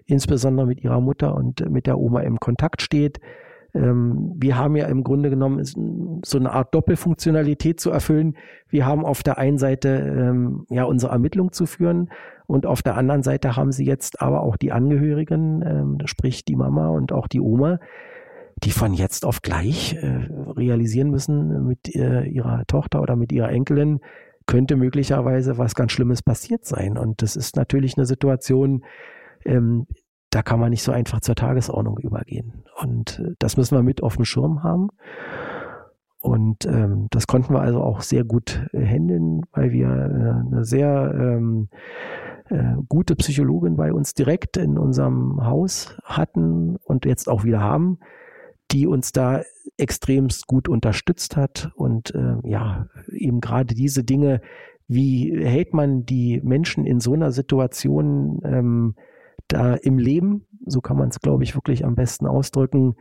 [0.06, 3.20] insbesondere mit ihrer Mutter und mit der Oma im Kontakt steht
[3.73, 5.63] ähm, wir haben ja im Grunde genommen
[6.25, 8.36] so eine Art Doppelfunktionalität zu erfüllen.
[8.67, 12.10] Wir haben auf der einen Seite ähm, ja unsere Ermittlung zu führen
[12.47, 16.55] und auf der anderen Seite haben sie jetzt aber auch die Angehörigen, ähm, sprich die
[16.55, 17.79] Mama und auch die Oma,
[18.63, 20.27] die von jetzt auf gleich äh,
[20.58, 23.99] realisieren müssen mit äh, ihrer Tochter oder mit ihrer Enkelin,
[24.47, 26.97] könnte möglicherweise was ganz Schlimmes passiert sein.
[26.97, 28.84] Und das ist natürlich eine Situation,
[29.45, 29.86] ähm,
[30.30, 32.63] da kann man nicht so einfach zur Tagesordnung übergehen.
[32.82, 34.89] Und äh, das müssen wir mit auf dem Schirm haben.
[36.22, 40.65] Und ähm, das konnten wir also auch sehr gut äh, handeln, weil wir äh, eine
[40.65, 41.70] sehr ähm,
[42.50, 48.00] äh, gute Psychologin bei uns direkt in unserem Haus hatten und jetzt auch wieder haben,
[48.72, 49.44] die uns da
[49.78, 54.42] extremst gut unterstützt hat und äh, ja, eben gerade diese Dinge,
[54.88, 58.96] wie hält man die Menschen in so einer Situation ähm,
[59.47, 62.95] da im Leben, so kann man es, glaube ich, wirklich am besten ausdrücken,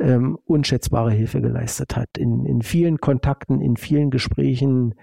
[0.00, 2.18] ähm, unschätzbare Hilfe geleistet hat.
[2.18, 4.94] In, in vielen Kontakten, in vielen Gesprächen.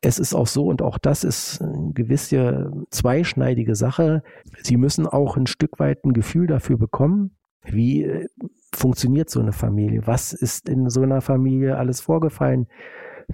[0.00, 4.22] Es ist auch so, und auch das ist eine gewisse zweischneidige Sache.
[4.62, 7.32] Sie müssen auch ein Stück weit ein Gefühl dafür bekommen,
[7.64, 8.28] wie äh,
[8.74, 10.06] funktioniert so eine Familie?
[10.06, 12.66] Was ist in so einer Familie alles vorgefallen?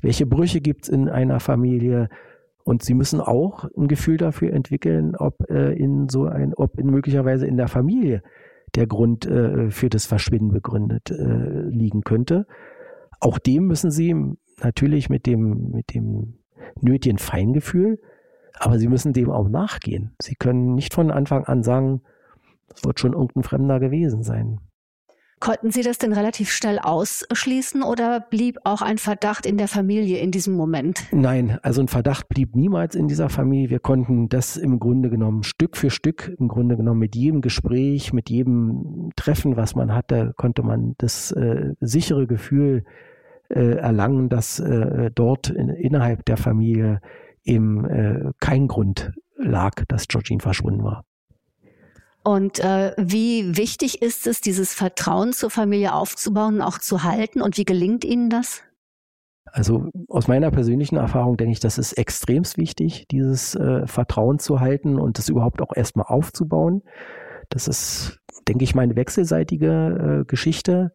[0.01, 2.09] Welche Brüche gibt es in einer Familie?
[2.65, 6.87] Und sie müssen auch ein Gefühl dafür entwickeln, ob äh, in so ein, ob in
[6.87, 8.23] möglicherweise in der Familie
[8.75, 12.47] der Grund äh, für das Verschwinden begründet äh, liegen könnte.
[13.21, 14.17] Auch dem müssen sie
[14.63, 16.39] natürlich mit dem, mit dem
[16.81, 18.01] nötigen Feingefühl,
[18.59, 20.15] aber sie müssen dem auch nachgehen.
[20.21, 22.03] Sie können nicht von Anfang an sagen,
[22.75, 24.61] es wird schon irgendein Fremder gewesen sein.
[25.45, 30.17] Konnten Sie das denn relativ schnell ausschließen oder blieb auch ein Verdacht in der Familie
[30.17, 31.03] in diesem Moment?
[31.13, 33.69] Nein, also ein Verdacht blieb niemals in dieser Familie.
[33.69, 38.15] Wir konnten das im Grunde genommen Stück für Stück, im Grunde genommen mit jedem Gespräch,
[38.15, 42.85] mit jedem Treffen, was man hatte, konnte man das äh, sichere Gefühl
[43.51, 47.03] äh, erlangen, dass äh, dort in, innerhalb der Familie
[47.43, 51.05] eben äh, kein Grund lag, dass Georgine verschwunden war.
[52.25, 57.43] Und äh, wie wichtig ist es, dieses Vertrauen zur Familie aufzubauen und auch zu halten?
[57.43, 58.63] Und wie gelingt Ihnen das?
[59.45, 64.59] Also aus meiner persönlichen Erfahrung denke ich, das ist extremst wichtig, dieses äh, Vertrauen zu
[64.59, 66.83] halten und das überhaupt auch erstmal aufzubauen.
[67.51, 70.93] Das ist denke ich mal, eine wechselseitige äh, Geschichte.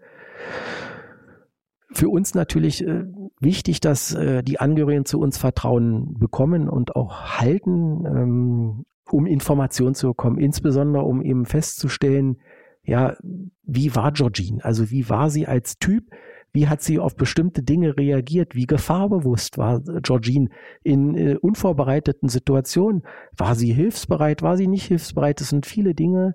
[1.92, 3.06] Für uns natürlich äh,
[3.40, 9.96] wichtig, dass äh, die Angehörigen zu uns Vertrauen bekommen und auch halten, ähm, um Informationen
[9.96, 12.38] zu bekommen, insbesondere um eben festzustellen,
[12.84, 13.16] ja,
[13.64, 14.64] wie war Georgine?
[14.64, 16.06] Also wie war sie als Typ?
[16.52, 18.56] Wie hat sie auf bestimmte Dinge reagiert?
[18.56, 20.50] Wie gefahrbewusst war Georgine
[20.84, 23.04] in äh, unvorbereiteten Situationen?
[23.38, 24.42] War sie hilfsbereit?
[24.42, 25.40] War sie nicht hilfsbereit?
[25.42, 26.34] Das sind viele Dinge,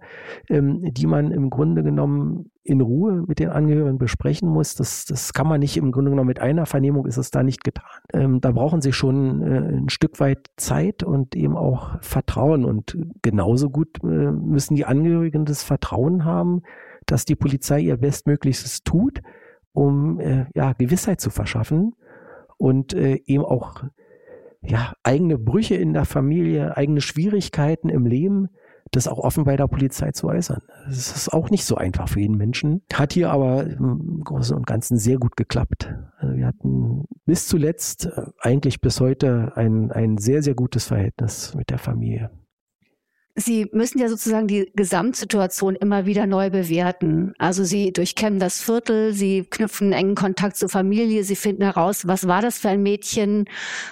[0.49, 4.75] ähm, die man im Grunde genommen in Ruhe mit den Angehörigen besprechen muss.
[4.75, 7.63] Das, das kann man nicht im Grunde genommen mit einer Vernehmung ist es da nicht
[7.63, 8.01] getan.
[8.13, 12.65] Ähm, da brauchen sie schon äh, ein Stück weit Zeit und eben auch Vertrauen.
[12.65, 16.63] Und genauso gut äh, müssen die Angehörigen das Vertrauen haben,
[17.07, 19.21] dass die Polizei ihr Bestmöglichstes tut
[19.75, 21.95] um äh, ja, Gewissheit zu verschaffen
[22.57, 23.83] und äh, eben auch
[24.63, 28.49] ja, eigene Brüche in der Familie, eigene Schwierigkeiten im Leben,
[28.97, 30.63] das auch offen bei der Polizei zu äußern.
[30.87, 32.83] Das ist auch nicht so einfach für jeden Menschen.
[32.93, 35.93] Hat hier aber im Großen und Ganzen sehr gut geklappt.
[36.19, 41.55] Also wir hatten bis zuletzt, äh, eigentlich bis heute, ein, ein sehr, sehr gutes Verhältnis
[41.55, 42.31] mit der Familie.
[43.37, 47.35] Sie müssen ja sozusagen die Gesamtsituation immer wieder neu bewerten.
[47.39, 52.29] Also Sie durchkämmen das Viertel, Sie knüpfen engen Kontakt zur Familie, Sie finden heraus, was
[52.29, 53.47] war das für ein Mädchen,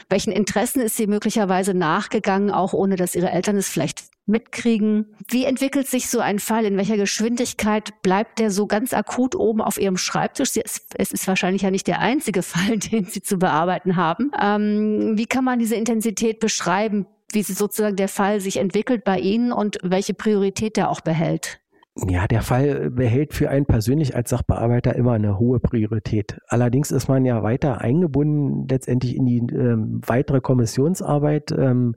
[0.09, 5.15] welchen Interessen ist sie möglicherweise nachgegangen, auch ohne dass Ihre Eltern es vielleicht mitkriegen.
[5.29, 6.65] Wie entwickelt sich so ein Fall?
[6.65, 10.51] In welcher Geschwindigkeit bleibt der so ganz akut oben auf Ihrem Schreibtisch?
[10.57, 14.31] Es ist wahrscheinlich ja nicht der einzige Fall, den Sie zu bearbeiten haben.
[14.41, 17.07] Ähm, wie kann man diese Intensität beschreiben?
[17.35, 21.61] wie sozusagen der Fall sich entwickelt bei Ihnen und welche Priorität er auch behält.
[22.09, 26.39] Ja, der Fall behält für einen persönlich als Sachbearbeiter immer eine hohe Priorität.
[26.49, 31.53] Allerdings ist man ja weiter eingebunden letztendlich in die ähm, weitere Kommissionsarbeit.
[31.53, 31.95] Ähm,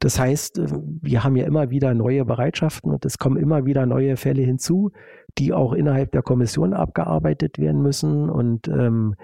[0.00, 0.66] das heißt, äh,
[1.02, 4.92] wir haben ja immer wieder neue Bereitschaften und es kommen immer wieder neue Fälle hinzu,
[5.38, 8.28] die auch innerhalb der Kommission abgearbeitet werden müssen.
[8.30, 9.16] Und ähm,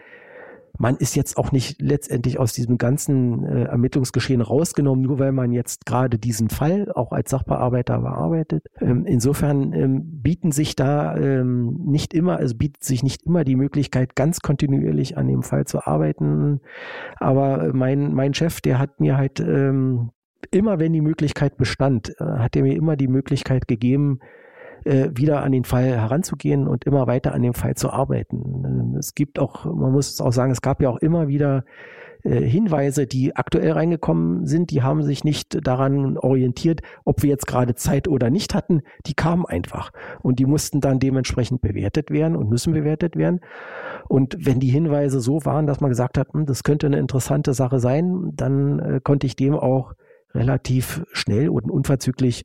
[0.79, 5.53] man ist jetzt auch nicht letztendlich aus diesem ganzen äh, Ermittlungsgeschehen rausgenommen, nur weil man
[5.53, 8.65] jetzt gerade diesen Fall auch als Sachbearbeiter bearbeitet.
[8.81, 13.57] Ähm, insofern ähm, bieten sich da ähm, nicht immer, also bietet sich nicht immer die
[13.57, 16.61] Möglichkeit, ganz kontinuierlich an dem Fall zu arbeiten.
[17.17, 20.13] Aber mein, mein Chef, der hat mir halt ähm,
[20.51, 24.21] immer, wenn die Möglichkeit bestand, äh, hat er mir immer die Möglichkeit gegeben,
[24.85, 28.97] äh, wieder an den Fall heranzugehen und immer weiter an dem Fall zu arbeiten.
[28.99, 31.65] Es gibt auch, man muss auch sagen, es gab ja auch immer wieder
[32.23, 37.47] äh, Hinweise, die aktuell reingekommen sind, die haben sich nicht daran orientiert, ob wir jetzt
[37.47, 39.91] gerade Zeit oder nicht hatten, die kamen einfach
[40.23, 43.41] und die mussten dann dementsprechend bewertet werden und müssen bewertet werden.
[44.09, 47.55] Und wenn die Hinweise so waren, dass man gesagt hat, hm, das könnte eine interessante
[47.55, 49.95] Sache sein, dann konnte ich dem auch
[50.35, 52.45] relativ schnell und unverzüglich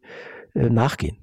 [0.54, 1.17] äh, nachgehen.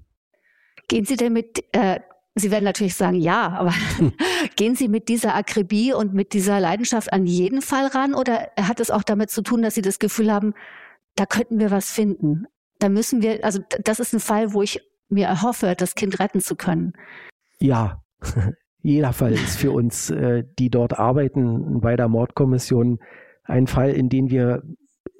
[0.88, 2.00] Gehen Sie denn mit, äh,
[2.34, 3.72] Sie werden natürlich sagen, ja, aber
[4.56, 8.80] gehen Sie mit dieser Akribie und mit dieser Leidenschaft an jeden Fall ran oder hat
[8.80, 10.54] es auch damit zu tun, dass Sie das Gefühl haben,
[11.14, 12.46] da könnten wir was finden?
[12.78, 16.40] Da müssen wir, also das ist ein Fall, wo ich mir erhoffe, das Kind retten
[16.40, 16.94] zu können.
[17.58, 18.02] Ja,
[18.82, 22.98] jeder Fall ist für uns, äh, die dort arbeiten bei der Mordkommission,
[23.44, 24.62] ein Fall, in den wir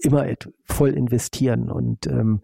[0.04, 0.26] immer
[0.64, 1.70] voll investieren.
[1.70, 2.40] Und ähm,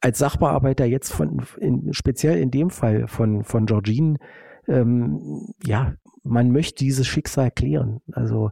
[0.00, 4.18] als Sachbearbeiter jetzt von, in, speziell in dem Fall von, von Georgine,
[4.68, 8.00] ähm, ja, man möchte dieses Schicksal klären.
[8.12, 8.50] Also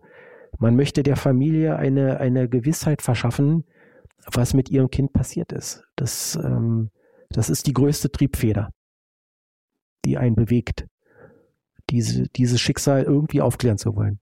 [0.58, 3.64] man möchte der Familie eine, eine Gewissheit verschaffen,
[4.32, 5.84] was mit ihrem Kind passiert ist.
[5.96, 6.90] Das, ähm,
[7.30, 8.70] das ist die größte Triebfeder,
[10.04, 10.86] die einen bewegt,
[11.90, 14.20] diese, dieses Schicksal irgendwie aufklären zu wollen.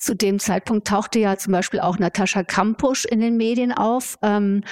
[0.00, 4.18] Zu dem Zeitpunkt tauchte ja zum Beispiel auch Natascha Kampusch in den Medien auf.
[4.22, 4.62] Ähm,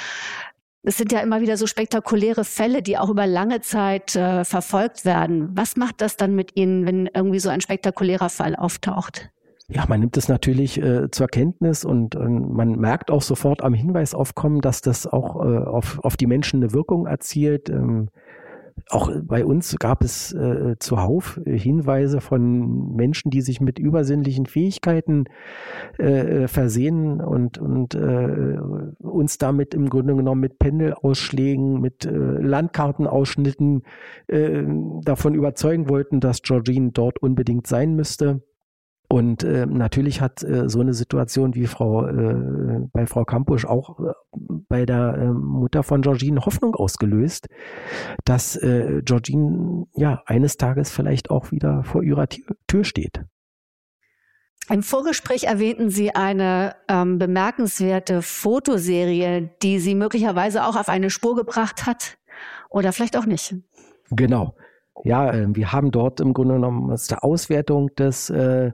[0.83, 5.05] es sind ja immer wieder so spektakuläre Fälle, die auch über lange Zeit äh, verfolgt
[5.05, 5.51] werden.
[5.55, 9.29] Was macht das dann mit Ihnen, wenn irgendwie so ein spektakulärer Fall auftaucht?
[9.71, 13.75] Ja, man nimmt es natürlich äh, zur Kenntnis und äh, man merkt auch sofort am
[13.75, 17.69] Hinweisaufkommen, dass das auch äh, auf, auf die Menschen eine Wirkung erzielt.
[17.69, 18.09] Ähm,
[18.91, 25.25] auch bei uns gab es äh, zuhauf Hinweise von Menschen, die sich mit übersinnlichen Fähigkeiten
[25.99, 28.59] äh, versehen und, und äh,
[28.99, 33.83] uns damit im Grunde genommen mit Pendelausschlägen, mit äh, Landkartenausschnitten
[34.27, 34.65] äh,
[35.03, 38.43] davon überzeugen wollten, dass Georgine dort unbedingt sein müsste.
[39.11, 43.99] Und äh, natürlich hat äh, so eine Situation wie Frau äh, bei Frau Kampusch auch
[44.01, 44.13] äh,
[44.69, 47.49] bei der äh, Mutter von Georgine Hoffnung ausgelöst,
[48.27, 53.25] dass äh, Georgine ja eines Tages vielleicht auch wieder vor ihrer Tür steht.
[54.69, 61.35] Im Vorgespräch erwähnten Sie eine ähm, bemerkenswerte Fotoserie, die Sie möglicherweise auch auf eine Spur
[61.35, 62.19] gebracht hat
[62.69, 63.55] oder vielleicht auch nicht.
[64.11, 64.55] Genau.
[65.05, 68.73] Ja, äh, wir haben dort im Grunde genommen aus der Auswertung des äh,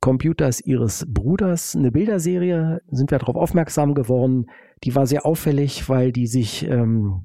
[0.00, 4.46] Computers ihres Bruders eine Bilderserie, sind wir darauf aufmerksam geworden.
[4.84, 7.22] Die war sehr auffällig, weil die sich ähm,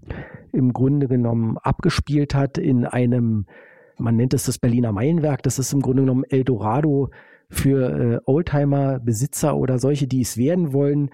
[0.52, 3.46] im Grunde genommen abgespielt hat in einem,
[3.98, 7.10] man nennt es das Berliner Meilenwerk, das ist im Grunde genommen Eldorado
[7.50, 11.10] für äh, Oldtimer-Besitzer oder solche, die es werden wollen.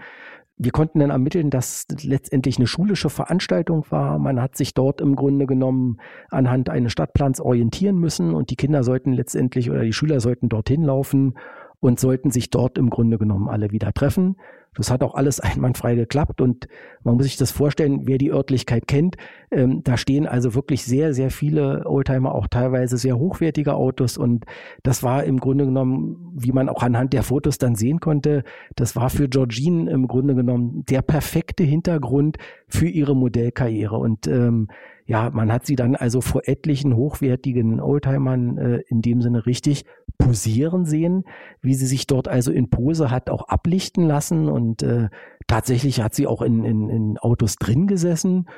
[0.60, 4.18] Wir konnten dann ermitteln, dass letztendlich eine schulische Veranstaltung war.
[4.18, 8.84] Man hat sich dort im Grunde genommen anhand eines Stadtplans orientieren müssen und die Kinder
[8.84, 11.38] sollten letztendlich oder die Schüler sollten dorthin laufen
[11.80, 14.38] und sollten sich dort im Grunde genommen alle wieder treffen.
[14.78, 16.68] Das hat auch alles einwandfrei geklappt und
[17.04, 19.18] man muss sich das vorstellen, wer die Örtlichkeit kennt,
[19.52, 24.46] ähm, da stehen also wirklich sehr, sehr viele Oldtimer, auch teilweise sehr hochwertige Autos und
[24.84, 28.44] das war im Grunde genommen, wie man auch anhand der Fotos dann sehen konnte,
[28.76, 32.38] das war für Georgine im Grunde genommen der perfekte Hintergrund
[32.68, 34.68] für ihre Modellkarriere und ähm,
[35.08, 39.86] ja, man hat sie dann also vor etlichen hochwertigen Oldtimern äh, in dem Sinne richtig
[40.18, 41.24] posieren sehen,
[41.62, 45.08] wie sie sich dort also in Pose hat auch ablichten lassen und äh,
[45.48, 48.50] tatsächlich hat sie auch in, in, in Autos drin gesessen.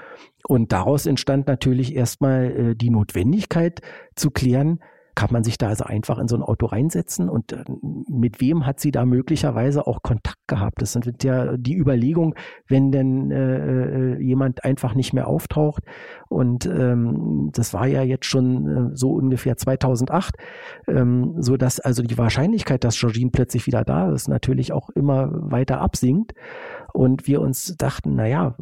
[0.47, 3.81] Und daraus entstand natürlich erstmal äh, die Notwendigkeit
[4.15, 4.79] zu klären,
[5.19, 7.27] kann man sich da also einfach in so ein Auto reinsetzen?
[7.27, 7.65] Und äh,
[8.07, 10.81] mit wem hat sie da möglicherweise auch Kontakt gehabt?
[10.81, 12.35] Das sind ja die Überlegung,
[12.69, 15.83] wenn denn äh, äh, jemand einfach nicht mehr auftaucht.
[16.29, 20.35] Und ähm, das war ja jetzt schon äh, so ungefähr 2008,
[20.87, 25.27] ähm, so dass also die Wahrscheinlichkeit, dass Georgine plötzlich wieder da ist, natürlich auch immer
[25.33, 26.33] weiter absinkt.
[26.93, 28.55] Und wir uns dachten, na ja,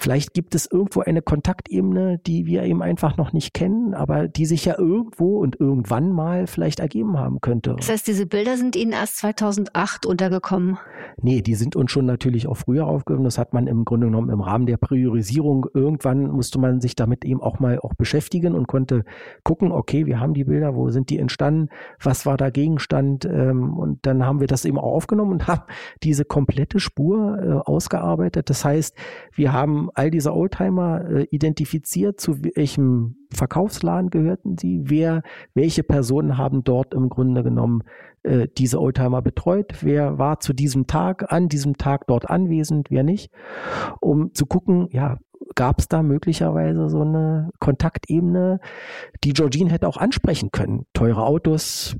[0.00, 4.46] Vielleicht gibt es irgendwo eine Kontaktebene, die wir eben einfach noch nicht kennen, aber die
[4.46, 7.76] sich ja irgendwo und irgendwann mal vielleicht ergeben haben könnte.
[7.76, 10.78] Das heißt, diese Bilder sind Ihnen erst 2008 untergekommen?
[11.20, 13.24] Nee, die sind uns schon natürlich auch früher aufgekommen.
[13.24, 15.66] Das hat man im Grunde genommen im Rahmen der Priorisierung.
[15.74, 19.04] Irgendwann musste man sich damit eben auch mal auch beschäftigen und konnte
[19.44, 21.68] gucken, okay, wir haben die Bilder, wo sind die entstanden,
[22.02, 23.26] was war da Gegenstand?
[23.26, 25.64] Ähm, und dann haben wir das eben auch aufgenommen und haben
[26.02, 28.48] diese komplette Spur äh, ausgearbeitet.
[28.48, 28.96] Das heißt,
[29.34, 35.22] wir haben all diese Oldtimer äh, identifiziert, zu welchem Verkaufsladen gehörten sie, wer,
[35.54, 37.82] welche Personen haben dort im Grunde genommen
[38.22, 43.02] äh, diese Oldtimer betreut, wer war zu diesem Tag, an diesem Tag dort anwesend, wer
[43.02, 43.30] nicht,
[44.00, 45.18] um zu gucken, ja,
[45.54, 48.60] gab es da möglicherweise so eine Kontaktebene,
[49.24, 50.86] die Georgine hätte auch ansprechen können.
[50.92, 51.96] Teure Autos,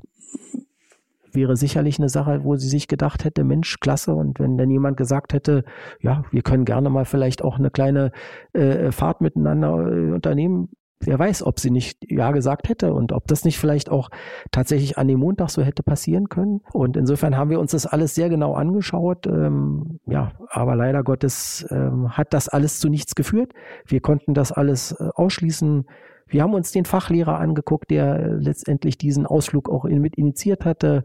[1.33, 4.13] wäre sicherlich eine Sache, wo sie sich gedacht hätte, Mensch, klasse.
[4.13, 5.63] Und wenn dann jemand gesagt hätte,
[5.99, 8.11] ja, wir können gerne mal vielleicht auch eine kleine
[8.53, 10.69] äh, Fahrt miteinander äh, unternehmen,
[11.05, 14.09] wer weiß, ob sie nicht Ja gesagt hätte und ob das nicht vielleicht auch
[14.51, 16.61] tatsächlich an dem Montag so hätte passieren können.
[16.73, 19.27] Und insofern haben wir uns das alles sehr genau angeschaut.
[19.27, 23.53] Ähm, ja, aber leider Gottes ähm, hat das alles zu nichts geführt.
[23.85, 25.85] Wir konnten das alles äh, ausschließen.
[26.31, 31.03] Wir haben uns den Fachlehrer angeguckt, der letztendlich diesen Ausflug auch mit initiiert hatte.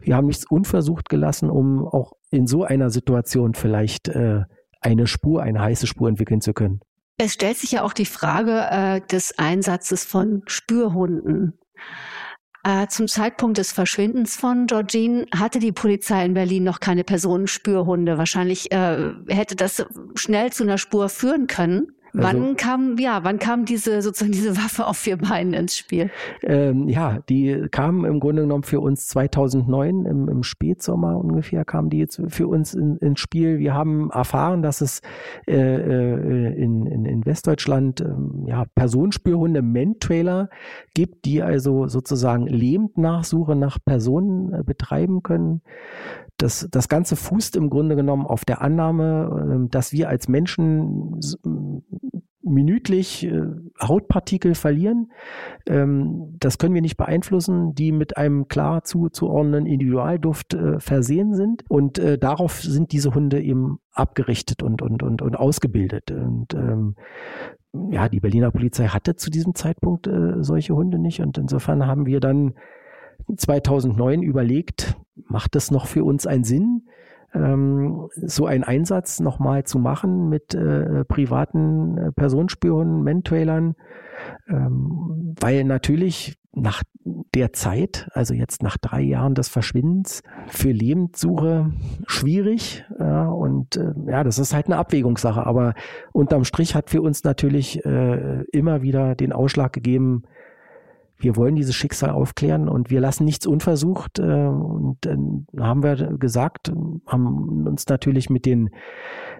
[0.00, 4.42] Wir haben nichts unversucht gelassen, um auch in so einer Situation vielleicht äh,
[4.80, 6.80] eine Spur, eine heiße Spur entwickeln zu können.
[7.18, 11.58] Es stellt sich ja auch die Frage äh, des Einsatzes von Spürhunden.
[12.62, 18.18] Äh, zum Zeitpunkt des Verschwindens von Georgine hatte die Polizei in Berlin noch keine Personenspürhunde.
[18.18, 21.88] Wahrscheinlich äh, hätte das schnell zu einer Spur führen können.
[22.12, 26.10] Also, wann kam, ja, wann kam diese, sozusagen diese Waffe auf vier Beinen ins Spiel?
[26.42, 31.90] Ähm, ja, die kam im Grunde genommen für uns 2009, im, im Spätsommer ungefähr, kam
[31.90, 33.58] die jetzt für uns in, ins Spiel.
[33.58, 35.00] Wir haben erfahren, dass es
[35.46, 38.06] äh, äh in, in, in Westdeutschland äh,
[38.46, 40.48] ja, Personenspürhunde, Men-Trailer
[40.94, 45.62] gibt, die also sozusagen Lebendnachsuche nach Personen äh, betreiben können.
[46.36, 51.20] Das, das Ganze fußt im Grunde genommen auf der Annahme, äh, dass wir als Menschen
[52.50, 53.42] minütlich äh,
[53.80, 55.12] Hautpartikel verlieren.
[55.66, 61.64] Ähm, das können wir nicht beeinflussen, die mit einem klar zuzuordnenden Individualduft äh, versehen sind.
[61.68, 66.10] Und äh, darauf sind diese Hunde eben abgerichtet und, und, und, und ausgebildet.
[66.10, 66.96] Und ähm,
[67.90, 71.20] ja, die Berliner Polizei hatte zu diesem Zeitpunkt äh, solche Hunde nicht.
[71.20, 72.54] Und insofern haben wir dann
[73.36, 74.96] 2009 überlegt,
[75.28, 76.82] macht das noch für uns einen Sinn?
[77.34, 83.74] Ähm, so einen Einsatz nochmal zu machen mit äh, privaten äh, Personenspüren, Mentrailern,
[84.48, 91.72] ähm, weil natürlich nach der Zeit, also jetzt nach drei Jahren des Verschwindens, für Lebenssuche
[92.06, 92.84] schwierig.
[92.98, 95.46] Ja, und äh, ja, das ist halt eine Abwägungssache.
[95.46, 95.74] Aber
[96.12, 100.24] unterm Strich hat für uns natürlich äh, immer wieder den Ausschlag gegeben,
[101.20, 104.18] wir wollen dieses Schicksal aufklären und wir lassen nichts unversucht.
[104.18, 106.72] Äh, und dann haben wir gesagt,
[107.06, 108.70] haben uns natürlich mit den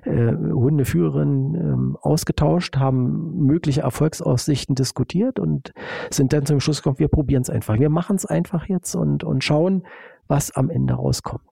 [0.05, 5.73] äh, Hundeführerinnen ähm, ausgetauscht, haben mögliche Erfolgsaussichten diskutiert und
[6.11, 7.79] sind dann zum Schluss gekommen, wir probieren es einfach.
[7.79, 9.87] Wir machen es einfach jetzt und, und schauen,
[10.29, 11.45] was am Ende rauskommt.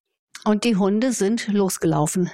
[0.44, 2.30] Und die Hunde sind losgelaufen.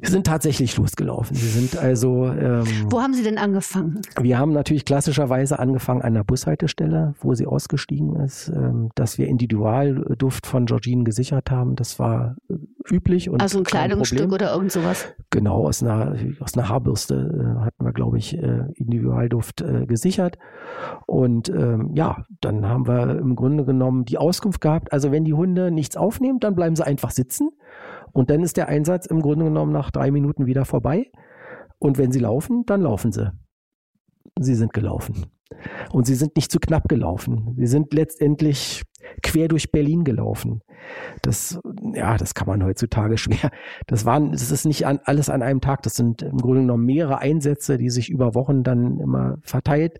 [0.00, 1.34] Wir sind tatsächlich losgelaufen.
[1.34, 2.26] Sie sind also.
[2.26, 4.00] Ähm, wo haben Sie denn angefangen?
[4.20, 9.26] Wir haben natürlich klassischerweise angefangen an der Bushaltestelle, wo sie ausgestiegen ist, ähm, dass wir
[9.26, 11.74] Individualduft von Georgine gesichert haben.
[11.74, 12.54] Das war äh,
[12.94, 13.28] üblich.
[13.28, 15.08] Und also ein Kleidungsstück oder irgend sowas?
[15.30, 17.14] Genau, aus einer, aus einer Haarbürste
[17.58, 20.38] äh, hatten wir, glaube ich, äh, Individualduft äh, gesichert.
[21.06, 25.34] Und ähm, ja, dann haben wir im Grunde genommen die Auskunft gehabt, also wenn die
[25.34, 27.50] Hunde nichts aufnehmen, dann bleiben sie einfach sitzen.
[28.12, 31.10] Und dann ist der Einsatz im Grunde genommen nach drei Minuten wieder vorbei.
[31.78, 33.32] Und wenn sie laufen, dann laufen sie.
[34.38, 35.26] Sie sind gelaufen.
[35.92, 37.54] Und sie sind nicht zu knapp gelaufen.
[37.56, 38.82] Sie sind letztendlich
[39.22, 40.60] quer durch Berlin gelaufen.
[41.22, 41.58] Das,
[41.94, 43.50] ja, das kann man heutzutage schwer.
[43.86, 45.82] Das waren, das ist nicht an, alles an einem Tag.
[45.82, 49.98] Das sind im Grunde genommen mehrere Einsätze, die sich über Wochen dann immer verteilt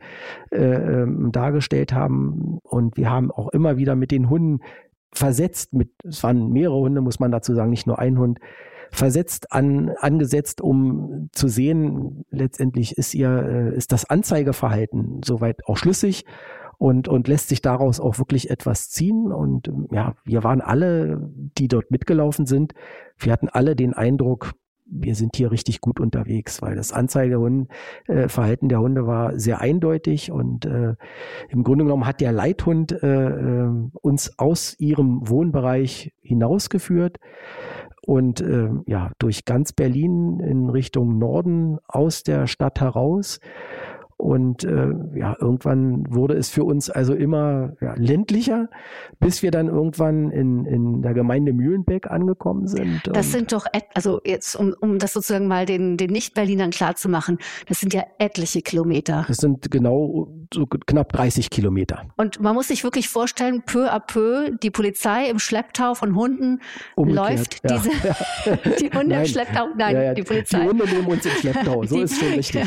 [0.50, 2.58] äh, ähm, dargestellt haben.
[2.62, 4.60] Und wir haben auch immer wieder mit den Hunden
[5.12, 8.38] versetzt mit, es waren mehrere Hunde, muss man dazu sagen, nicht nur ein Hund,
[8.90, 15.76] versetzt an, angesetzt, um zu sehen, letztendlich ist ihr, äh, ist das Anzeigeverhalten soweit auch
[15.76, 16.24] schlüssig
[16.78, 19.32] und, und lässt sich daraus auch wirklich etwas ziehen.
[19.32, 21.20] Und ja, wir waren alle,
[21.58, 22.72] die dort mitgelaufen sind,
[23.18, 24.52] wir hatten alle den Eindruck,
[24.90, 30.30] wir sind hier richtig gut unterwegs, weil das Anzeigeverhalten äh, der Hunde war sehr eindeutig
[30.30, 30.94] und äh,
[31.48, 33.70] im Grunde genommen hat der Leithund äh, äh,
[34.00, 37.18] uns aus ihrem Wohnbereich hinausgeführt
[38.06, 43.40] und äh, ja durch ganz Berlin in Richtung Norden aus der Stadt heraus
[44.18, 48.68] und äh, ja, irgendwann wurde es für uns also immer ja, ländlicher,
[49.20, 53.02] bis wir dann irgendwann in, in der Gemeinde Mühlenbeck angekommen sind.
[53.12, 57.38] Das sind doch, also jetzt, um, um das sozusagen mal den, den Nicht-Berlinern klarzumachen,
[57.68, 59.24] das sind ja etliche Kilometer.
[59.28, 62.02] Das sind genau so knapp 30 Kilometer.
[62.16, 66.60] Und man muss sich wirklich vorstellen, peu à peu, die Polizei im Schlepptau von Hunden
[66.96, 67.76] Umgekehrt, läuft ja.
[67.76, 67.90] diese,
[68.80, 69.20] die Hunde nein.
[69.20, 70.58] im Schlepptau, nein, ja, die Polizei.
[70.60, 72.64] Die Hunde nehmen uns im Schlepptau, so die, ist schon richtig.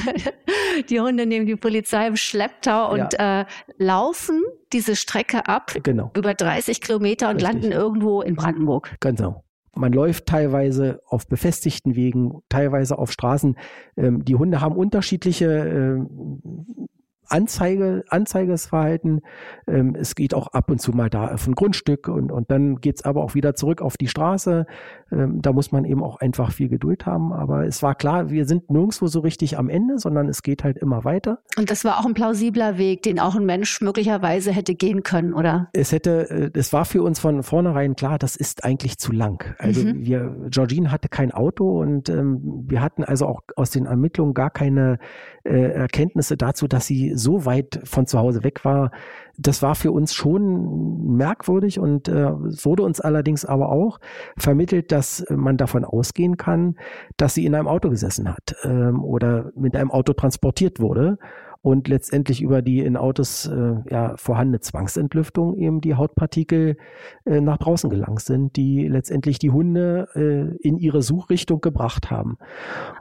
[0.89, 3.41] Die Hunde nehmen die Polizei im Schlepptau und ja.
[3.41, 3.45] äh,
[3.77, 4.41] laufen
[4.73, 6.11] diese Strecke ab genau.
[6.15, 7.53] über 30 Kilometer und Richtig.
[7.53, 8.95] landen irgendwo in Brandenburg.
[8.99, 9.43] Genau.
[9.73, 13.57] Man läuft teilweise auf befestigten Wegen, teilweise auf Straßen.
[13.95, 16.89] Ähm, die Hunde haben unterschiedliche ähm,
[17.31, 19.21] Anzeige, Anzeigesverhalten.
[19.67, 22.81] Ähm, es geht auch ab und zu mal da auf ein Grundstück und, und dann
[22.81, 24.65] geht's aber auch wieder zurück auf die Straße.
[25.11, 27.33] Ähm, da muss man eben auch einfach viel Geduld haben.
[27.33, 30.77] Aber es war klar, wir sind nirgendwo so richtig am Ende, sondern es geht halt
[30.77, 31.39] immer weiter.
[31.57, 35.33] Und das war auch ein plausibler Weg, den auch ein Mensch möglicherweise hätte gehen können,
[35.33, 35.69] oder?
[35.73, 39.55] Es hätte, äh, es war für uns von vornherein klar, das ist eigentlich zu lang.
[39.57, 40.05] Also mhm.
[40.05, 44.49] wir, Georgine hatte kein Auto und ähm, wir hatten also auch aus den Ermittlungen gar
[44.49, 44.97] keine
[45.43, 48.91] äh, Erkenntnisse dazu, dass sie so weit von zu Hause weg war.
[49.37, 53.99] Das war für uns schon merkwürdig und äh, es wurde uns allerdings aber auch
[54.37, 56.75] vermittelt, dass man davon ausgehen kann,
[57.17, 61.17] dass sie in einem Auto gesessen hat ähm, oder mit einem Auto transportiert wurde
[61.61, 66.77] und letztendlich über die in Autos äh, ja, vorhandene Zwangsentlüftung eben die Hautpartikel
[67.25, 72.37] äh, nach draußen gelangt sind, die letztendlich die Hunde äh, in ihre Suchrichtung gebracht haben.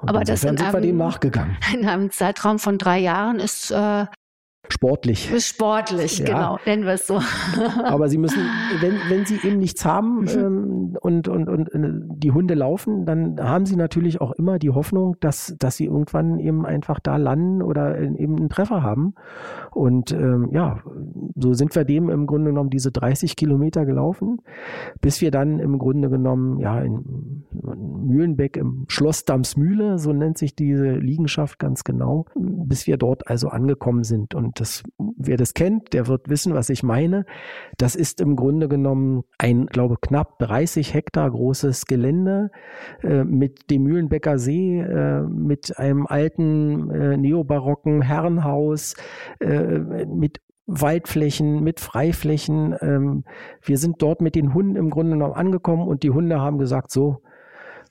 [0.03, 1.57] Und Aber das sind wir dem nachgegangen.
[1.75, 4.05] In einem Zeitraum von drei Jahren ist äh,
[4.73, 5.31] Sportlich.
[5.45, 6.25] Sportlich, ja.
[6.25, 7.21] genau, nennen wir es so.
[7.85, 8.41] Aber sie müssen,
[8.81, 10.29] wenn, wenn sie eben nichts haben mhm.
[10.29, 14.71] ähm, und, und, und äh, die Hunde laufen, dann haben sie natürlich auch immer die
[14.71, 19.15] Hoffnung, dass, dass sie irgendwann eben einfach da landen oder eben einen Treffer haben.
[19.73, 20.81] Und ähm, ja,
[21.35, 24.41] so sind wir dem im Grunde genommen diese 30 Kilometer gelaufen,
[25.01, 30.55] bis wir dann im Grunde genommen, ja, in Mühlenbeck im Schloss Damsmühle, so nennt sich
[30.55, 34.35] diese Liegenschaft ganz genau, bis wir dort also angekommen sind.
[34.35, 37.25] Und das, wer das kennt, der wird wissen, was ich meine.
[37.79, 42.51] Das ist im Grunde genommen ein, glaube knapp 30 Hektar großes Gelände
[43.03, 48.95] äh, mit dem Mühlenbecker See, äh, mit einem alten äh, neobarocken Herrenhaus,
[49.41, 52.77] äh, mit Waldflächen, mit Freiflächen.
[52.81, 53.25] Ähm,
[53.63, 56.91] wir sind dort mit den Hunden im Grunde genommen angekommen und die Hunde haben gesagt,
[56.91, 57.23] so,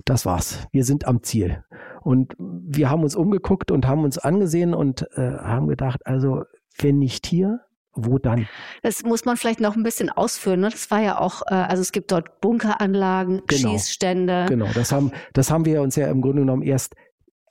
[0.06, 0.68] das war's.
[0.72, 1.64] Wir sind am Ziel.
[2.02, 6.44] Und wir haben uns umgeguckt und haben uns angesehen und äh, haben gedacht, also
[6.84, 7.62] wenn nicht hier,
[7.94, 8.48] wo dann?
[8.82, 10.62] Das muss man vielleicht noch ein bisschen ausführen.
[10.62, 10.70] Ne?
[10.70, 13.72] Das war ja auch, äh, also es gibt dort Bunkeranlagen, genau.
[13.72, 14.46] Schießstände.
[14.48, 16.96] Genau, das haben, das haben wir uns ja im Grunde genommen erst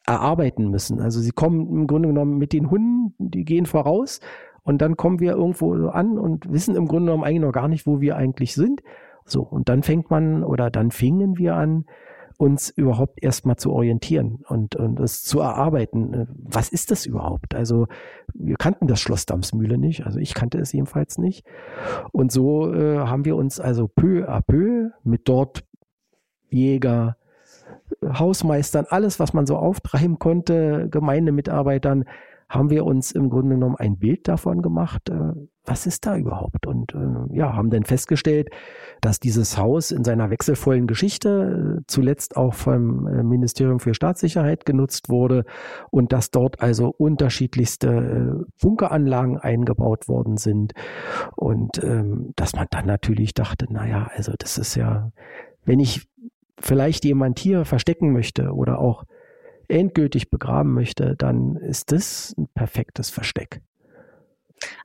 [0.07, 1.01] erarbeiten müssen.
[1.01, 4.21] Also sie kommen im Grunde genommen mit den Hunden, die gehen voraus
[4.63, 7.87] und dann kommen wir irgendwo an und wissen im Grunde genommen eigentlich noch gar nicht,
[7.87, 8.83] wo wir eigentlich sind.
[9.25, 11.85] So, und dann fängt man oder dann fingen wir an,
[12.39, 16.29] uns überhaupt erstmal zu orientieren und, und es zu erarbeiten.
[16.39, 17.55] Was ist das überhaupt?
[17.55, 17.89] Also
[18.33, 21.45] wir kannten das Schloss Damsmühle nicht, also ich kannte es jedenfalls nicht.
[22.13, 25.65] Und so äh, haben wir uns also peu à peu mit dort
[26.49, 27.17] Jäger,
[28.05, 32.05] Hausmeistern, alles, was man so auftreiben konnte, Gemeindemitarbeitern,
[32.49, 35.33] haben wir uns im Grunde genommen ein Bild davon gemacht, äh,
[35.65, 36.67] was ist da überhaupt?
[36.67, 38.49] Und äh, ja, haben dann festgestellt,
[39.03, 45.11] dass dieses Haus in seiner wechselvollen Geschichte äh, zuletzt auch vom Ministerium für Staatssicherheit genutzt
[45.11, 45.45] wurde
[45.91, 50.73] und dass dort also unterschiedlichste Bunkeranlagen eingebaut worden sind.
[51.37, 55.13] Und ähm, dass man dann natürlich dachte, naja, also das ist ja,
[55.65, 56.09] wenn ich
[56.59, 59.05] vielleicht jemand hier verstecken möchte oder auch
[59.69, 63.61] endgültig begraben möchte, dann ist das ein perfektes Versteck.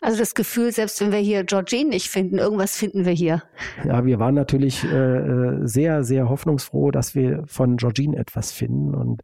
[0.02, 3.42] Also das Gefühl, selbst wenn wir hier Georgine nicht finden, irgendwas finden wir hier.
[3.86, 8.94] Ja, wir waren natürlich äh, äh, sehr, sehr hoffnungsfroh, dass wir von Georgine etwas finden
[8.94, 9.22] und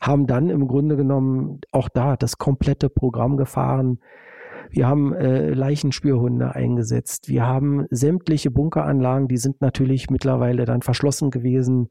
[0.00, 4.00] haben dann im Grunde genommen auch da das komplette Programm gefahren.
[4.70, 7.28] Wir haben äh, Leichenspürhunde eingesetzt.
[7.28, 11.90] Wir haben sämtliche Bunkeranlagen, die sind natürlich mittlerweile dann verschlossen gewesen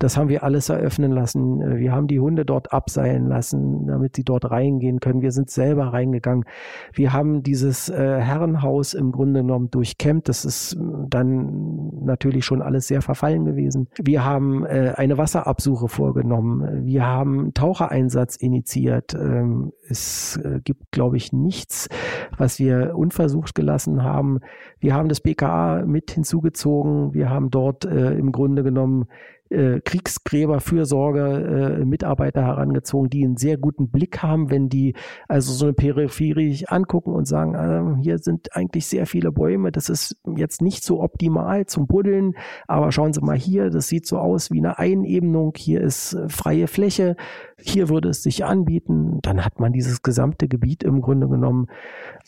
[0.00, 1.60] das haben wir alles eröffnen lassen.
[1.60, 5.22] Äh, wir haben die Hunde dort abseilen lassen, damit sie dort reingehen können.
[5.22, 6.44] Wir sind selber reingegangen.
[6.92, 10.28] Wir haben dieses äh, Herrenhaus im Grunde genommen durchkämmt.
[10.28, 10.78] Das ist äh,
[11.08, 13.88] dann natürlich schon alles sehr verfallen gewesen.
[13.98, 16.84] Wir haben äh, eine Wasserabsuche vorgenommen.
[16.84, 19.14] Wir haben Tauchereinsatz initiiert.
[19.14, 21.88] Ähm, es äh, gibt, glaube ich, nichts,
[22.36, 24.40] was wir unversucht gelassen haben.
[24.78, 27.14] Wir haben das BKA mit hinzugezogen.
[27.14, 29.06] Wir haben dort äh, im Grunde genommen
[29.50, 34.94] äh, Kriegsgräberfürsorge äh, Mitarbeiter herangezogen, die einen sehr guten Blick haben, wenn die
[35.28, 39.88] also so eine Peripherie angucken und sagen, äh, hier sind eigentlich sehr viele Bäume, das
[39.88, 42.34] ist jetzt nicht so optimal zum Buddeln,
[42.68, 46.28] aber schauen Sie mal hier, das sieht so aus wie eine Einebnung, hier ist äh,
[46.28, 47.16] freie Fläche,
[47.58, 49.18] hier würde es sich anbieten.
[49.22, 51.68] Dann hat man dieses gesamte Gebiet im Grunde genommen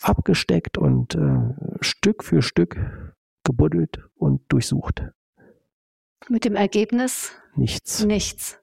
[0.01, 2.79] abgesteckt und äh, Stück für Stück
[3.45, 5.05] gebuddelt und durchsucht.
[6.29, 7.33] Mit dem Ergebnis?
[7.55, 8.05] Nichts.
[8.05, 8.62] Nichts.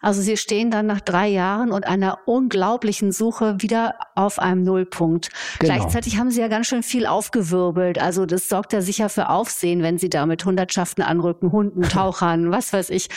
[0.00, 5.30] Also Sie stehen dann nach drei Jahren und einer unglaublichen Suche wieder auf einem Nullpunkt.
[5.58, 5.74] Genau.
[5.74, 8.00] Gleichzeitig haben Sie ja ganz schön viel aufgewirbelt.
[8.00, 12.50] Also das sorgt ja sicher für Aufsehen, wenn Sie da mit Hundertschaften anrücken, Hunden, Tauchern,
[12.50, 13.08] was weiß ich.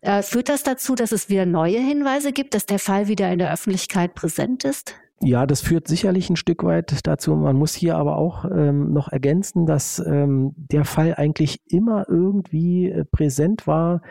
[0.00, 3.38] Äh, führt das dazu, dass es wieder neue Hinweise gibt, dass der Fall wieder in
[3.38, 4.94] der Öffentlichkeit präsent ist?
[5.24, 7.36] Ja, das führt sicherlich ein Stück weit dazu.
[7.36, 12.90] Man muss hier aber auch ähm, noch ergänzen, dass ähm, der Fall eigentlich immer irgendwie
[12.90, 14.02] äh, präsent war.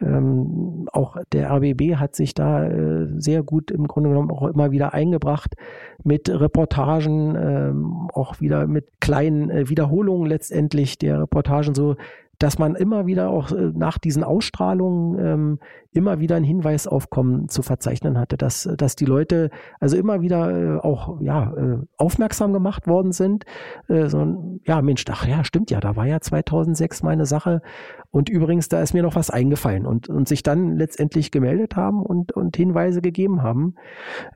[0.00, 4.70] Ähm, auch der RBB hat sich da äh, sehr gut im Grunde genommen auch immer
[4.70, 5.54] wieder eingebracht
[6.02, 11.96] mit Reportagen, ähm, auch wieder mit kleinen äh, Wiederholungen letztendlich der Reportagen, so
[12.38, 15.58] dass man immer wieder auch äh, nach diesen Ausstrahlungen ähm,
[15.92, 20.78] immer wieder einen Hinweisaufkommen zu verzeichnen hatte, dass, dass die Leute also immer wieder äh,
[20.80, 23.44] auch ja, äh, aufmerksam gemacht worden sind.
[23.88, 27.62] Äh, so, ja, Mensch, ach ja, stimmt ja, da war ja 2006 meine Sache.
[28.10, 32.02] Und übrigens, da ist mir noch was eingefallen und, und sich dann letztendlich gemeldet haben
[32.02, 33.74] und, und Hinweise gegeben haben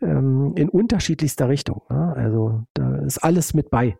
[0.00, 1.82] ähm, in unterschiedlichster Richtung.
[1.90, 2.12] Ne?
[2.16, 3.96] Also da ist alles mit bei.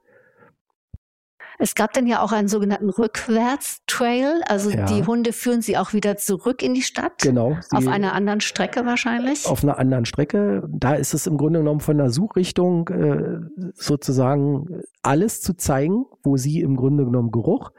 [1.58, 4.42] Es gab dann ja auch einen sogenannten Rückwärtstrail.
[4.48, 4.86] Also ja.
[4.86, 7.18] die Hunde führen sie auch wieder zurück in die Stadt.
[7.20, 7.56] Genau.
[7.72, 9.46] Auf einer anderen Strecke wahrscheinlich.
[9.46, 10.62] Auf einer anderen Strecke.
[10.68, 13.40] Da ist es im Grunde genommen von der Suchrichtung äh,
[13.74, 17.72] sozusagen alles zu zeigen, wo sie im Grunde genommen Geruch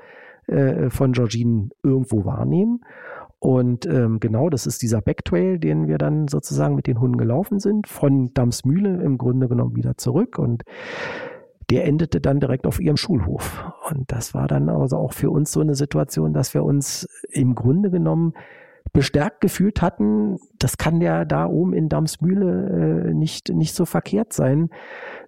[0.47, 2.81] äh, von Georgine irgendwo wahrnehmen.
[3.39, 7.59] Und ähm, genau, das ist dieser Backtrail, den wir dann sozusagen mit den Hunden gelaufen
[7.59, 10.37] sind, von Damsmühle im Grunde genommen wieder zurück.
[10.37, 10.63] Und
[11.69, 13.63] der endete dann direkt auf ihrem Schulhof.
[13.89, 17.55] Und das war dann also auch für uns so eine Situation, dass wir uns im
[17.55, 18.33] Grunde genommen
[18.91, 24.33] bestärkt gefühlt hatten, das kann ja da oben in Damsmühle äh, nicht, nicht so verkehrt
[24.33, 24.69] sein.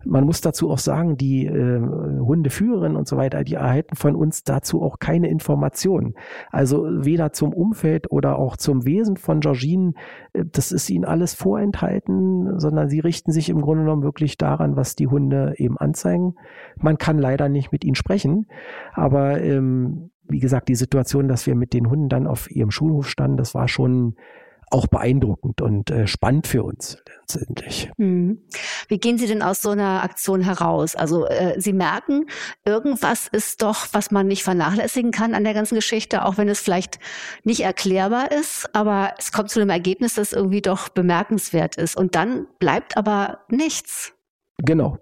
[0.04, 4.44] Man muss dazu auch sagen, die äh, Hundeführerin und so weiter, die erhalten von uns
[4.44, 6.16] dazu auch keine Informationen.
[6.50, 9.94] Also weder zum Umfeld oder auch zum Wesen von Georgine,
[10.34, 14.76] äh, das ist ihnen alles vorenthalten, sondern sie richten sich im Grunde genommen wirklich daran,
[14.76, 16.36] was die Hunde eben anzeigen.
[16.78, 18.48] Man kann leider nicht mit ihnen sprechen,
[18.94, 23.10] aber ähm, wie gesagt, die Situation, dass wir mit den Hunden dann auf ihrem Schulhof
[23.10, 24.16] standen, das war schon
[24.72, 27.92] auch beeindruckend und äh, spannend für uns letztendlich.
[27.98, 28.42] Hm.
[28.88, 30.96] Wie gehen Sie denn aus so einer Aktion heraus?
[30.96, 32.26] Also äh, Sie merken,
[32.66, 36.62] irgendwas ist doch, was man nicht vernachlässigen kann an der ganzen Geschichte, auch wenn es
[36.62, 37.00] vielleicht
[37.44, 41.98] nicht erklärbar ist, aber es kommt zu einem Ergebnis, das irgendwie doch bemerkenswert ist.
[41.98, 44.14] Und dann bleibt aber nichts.
[44.58, 44.98] Genau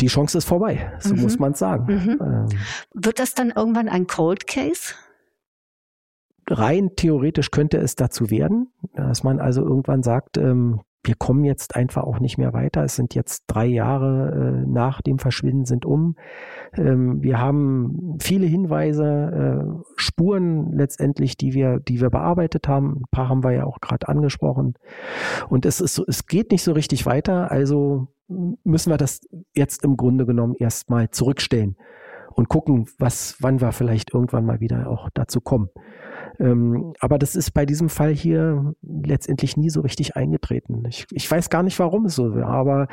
[0.00, 1.22] die Chance ist vorbei, so mhm.
[1.22, 1.94] muss man sagen.
[1.94, 2.18] Mhm.
[2.20, 2.48] Ähm,
[2.94, 4.94] Wird das dann irgendwann ein Cold Case?
[6.48, 11.76] Rein theoretisch könnte es dazu werden, dass man also irgendwann sagt, ähm, wir kommen jetzt
[11.76, 12.82] einfach auch nicht mehr weiter.
[12.82, 16.16] Es sind jetzt drei Jahre äh, nach dem Verschwinden sind um.
[16.74, 22.98] Ähm, wir haben viele Hinweise, äh, Spuren letztendlich, die wir, die wir bearbeitet haben.
[23.00, 24.74] Ein paar haben wir ja auch gerade angesprochen.
[25.48, 27.50] Und es ist so, es geht nicht so richtig weiter.
[27.50, 29.20] Also müssen wir das
[29.54, 31.76] jetzt im Grunde genommen erstmal zurückstellen
[32.36, 35.70] und gucken, was, wann wir vielleicht irgendwann mal wieder auch dazu kommen.
[36.38, 40.84] Ähm, aber das ist bei diesem Fall hier letztendlich nie so richtig eingetreten.
[40.86, 42.88] Ich, ich weiß gar nicht, warum es so war, aber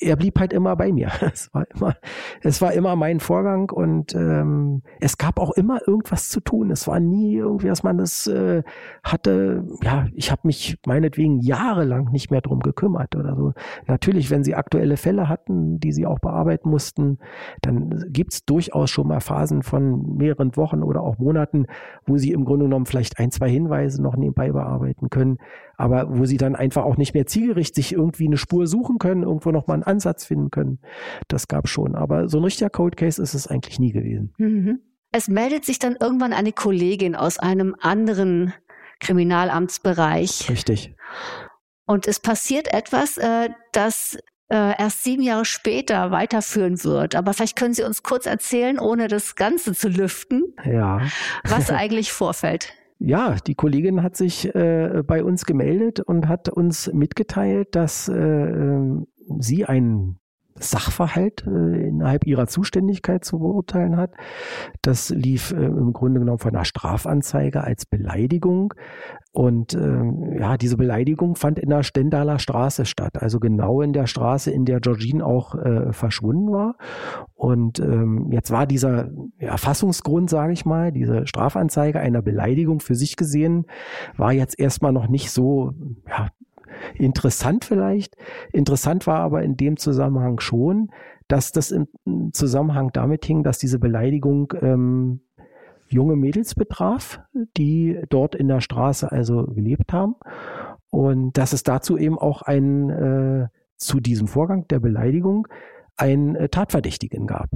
[0.00, 1.10] er blieb halt immer bei mir.
[1.38, 1.94] Es war immer,
[2.42, 6.70] es war immer mein Vorgang und ähm, es gab auch immer irgendwas zu tun.
[6.70, 8.62] Es war nie irgendwie, dass man das äh,
[9.02, 9.64] hatte.
[9.82, 13.52] Ja, ich habe mich meinetwegen jahrelang nicht mehr drum gekümmert oder so.
[13.86, 17.18] Natürlich, wenn sie aktuelle Fälle hatten, die sie auch bearbeiten mussten,
[17.62, 21.66] dann gibt es durchaus schon mal Phasen von mehreren Wochen oder auch Monaten,
[22.06, 25.38] wo sie im Grunde genommen vielleicht ein, zwei Hinweise noch nebenbei bearbeiten können,
[25.76, 29.22] aber wo sie dann einfach auch nicht mehr zielgerichtet sich irgendwie eine Spur suchen können,
[29.22, 30.80] irgendwo nochmal einen Ansatz finden können.
[31.28, 31.94] Das gab schon.
[31.94, 34.32] Aber so ein richtiger Code Case ist es eigentlich nie gewesen.
[34.38, 34.80] Mhm.
[35.12, 38.52] Es meldet sich dann irgendwann eine Kollegin aus einem anderen
[39.00, 40.50] Kriminalamtsbereich.
[40.50, 40.94] Richtig.
[41.86, 44.18] Und es passiert etwas, äh, das
[44.50, 47.14] äh, erst sieben Jahre später weiterführen wird.
[47.14, 51.02] Aber vielleicht können Sie uns kurz erzählen, ohne das Ganze zu lüften, ja.
[51.44, 52.72] was eigentlich vorfällt.
[53.00, 58.14] Ja, die Kollegin hat sich äh, bei uns gemeldet und hat uns mitgeteilt, dass äh,
[58.14, 59.06] ähm,
[59.38, 60.18] sie einen
[60.60, 64.12] Sachverhalt äh, innerhalb ihrer Zuständigkeit zu beurteilen hat.
[64.82, 68.74] Das lief äh, im Grunde genommen von einer Strafanzeige als Beleidigung.
[69.32, 74.06] Und ähm, ja, diese Beleidigung fand in der Stendaler Straße statt, also genau in der
[74.06, 76.76] Straße, in der Georgine auch äh, verschwunden war.
[77.34, 83.16] Und ähm, jetzt war dieser Erfassungsgrund, sage ich mal, diese Strafanzeige einer Beleidigung für sich
[83.16, 83.66] gesehen,
[84.16, 85.72] war jetzt erstmal noch nicht so
[86.08, 86.30] ja,
[86.94, 88.16] interessant vielleicht.
[88.52, 90.90] Interessant war aber in dem Zusammenhang schon,
[91.28, 91.86] dass das im
[92.32, 95.20] Zusammenhang damit hing, dass diese Beleidigung ähm,
[95.88, 97.20] junge Mädels betraf,
[97.56, 100.16] die dort in der Straße also gelebt haben.
[100.90, 105.46] Und dass es dazu eben auch ein, äh, zu diesem Vorgang der Beleidigung
[105.96, 107.50] einen äh, Tatverdächtigen gab.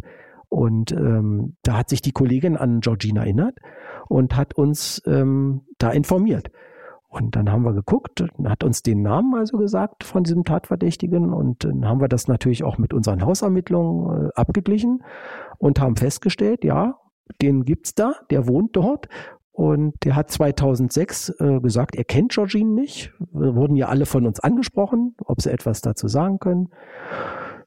[0.49, 3.57] Und ähm, da hat sich die Kollegin an Georgina erinnert
[4.09, 6.51] und hat uns ähm, da informiert.
[7.13, 11.63] Und dann haben wir geguckt, hat uns den Namen also gesagt von diesem Tatverdächtigen und
[11.63, 15.05] dann haben wir das natürlich auch mit unseren Hausermittlungen äh, abgeglichen
[15.59, 16.95] und haben festgestellt, ja,
[17.43, 19.09] den gibt's da, der wohnt dort
[19.51, 23.13] und der hat 2006 äh, gesagt, er kennt Georgine nicht.
[23.31, 26.71] Wir wurden ja alle von uns angesprochen, ob sie etwas dazu sagen können.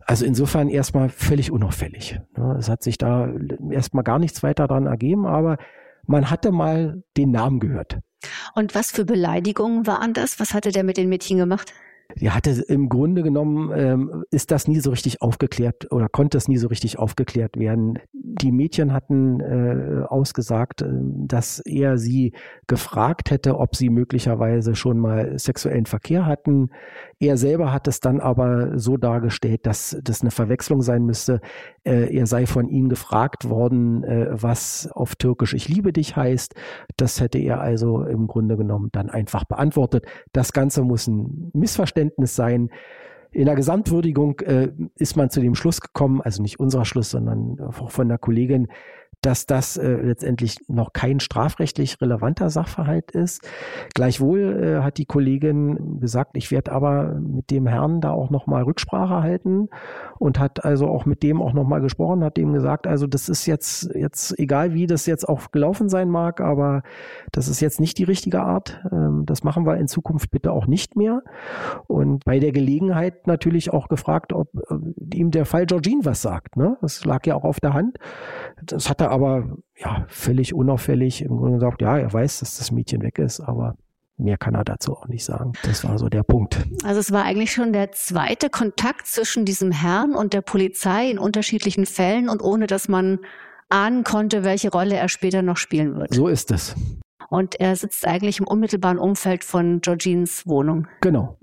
[0.07, 2.19] Also insofern erstmal völlig unauffällig.
[2.35, 2.55] Ne?
[2.57, 3.29] Es hat sich da
[3.69, 5.57] erstmal gar nichts weiter dran ergeben, aber
[6.07, 7.99] man hatte mal den Namen gehört.
[8.53, 10.39] Und was für Beleidigungen waren das?
[10.39, 11.73] Was hatte der mit den Mädchen gemacht?
[12.17, 16.47] ja, hatte im Grunde genommen ähm, ist das nie so richtig aufgeklärt oder konnte es
[16.47, 17.99] nie so richtig aufgeklärt werden.
[18.13, 22.33] Die Mädchen hatten äh, ausgesagt, äh, dass er sie
[22.67, 26.69] gefragt hätte, ob sie möglicherweise schon mal sexuellen Verkehr hatten.
[27.19, 31.39] Er selber hat es dann aber so dargestellt, dass das eine Verwechslung sein müsste.
[31.83, 36.55] Äh, er sei von ihnen gefragt worden, äh, was auf Türkisch Ich liebe dich heißt.
[36.97, 40.05] Das hätte er also im Grunde genommen dann einfach beantwortet.
[40.33, 42.69] Das Ganze muss ein Missverständnis Verständnis sein.
[43.31, 47.59] In der Gesamtwürdigung äh, ist man zu dem Schluss gekommen, also nicht unserer Schluss, sondern
[47.59, 48.67] auch von der Kollegin,
[49.21, 53.47] dass das äh, letztendlich noch kein strafrechtlich relevanter Sachverhalt ist.
[53.93, 58.63] Gleichwohl äh, hat die Kollegin gesagt, ich werde aber mit dem Herrn da auch nochmal
[58.63, 59.69] Rücksprache halten
[60.19, 63.45] und hat also auch mit dem auch nochmal gesprochen, hat dem gesagt, also das ist
[63.45, 66.83] jetzt, jetzt egal wie das jetzt auch gelaufen sein mag, aber
[67.31, 68.81] das ist jetzt nicht die richtige Art.
[68.91, 71.23] Ähm, das machen wir in Zukunft bitte auch nicht mehr.
[71.87, 76.55] Und bei der Gelegenheit natürlich auch gefragt, ob äh, ihm der Fall Georgine was sagt.
[76.55, 76.77] Ne?
[76.81, 77.97] Das lag ja auch auf der Hand.
[78.63, 82.71] Das hat er aber ja völlig unauffällig im Grunde gesagt, ja, er weiß, dass das
[82.71, 83.75] Mädchen weg ist, aber
[84.17, 85.53] mehr kann er dazu auch nicht sagen.
[85.63, 86.65] Das war so der Punkt.
[86.83, 91.19] Also es war eigentlich schon der zweite Kontakt zwischen diesem Herrn und der Polizei in
[91.19, 93.19] unterschiedlichen Fällen und ohne dass man
[93.69, 96.13] ahnen konnte, welche Rolle er später noch spielen wird.
[96.13, 96.75] So ist es.
[97.29, 100.87] Und er sitzt eigentlich im unmittelbaren Umfeld von Georgines Wohnung.
[101.01, 101.37] Genau.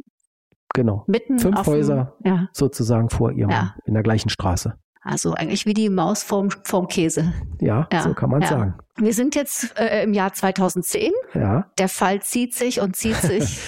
[0.75, 1.05] Genau.
[1.07, 2.49] Mitten Fünf Häuser ja.
[2.53, 3.75] sozusagen vor ihrem, ja.
[3.85, 4.75] in der gleichen Straße.
[5.05, 7.33] Also eigentlich wie die Maus vorm, vorm Käse.
[7.61, 8.49] Ja, ja so kann man ja.
[8.49, 8.75] sagen.
[8.97, 11.13] Wir sind jetzt äh, im Jahr 2010.
[11.35, 11.67] Ja.
[11.79, 13.59] Der Fall zieht sich und zieht sich.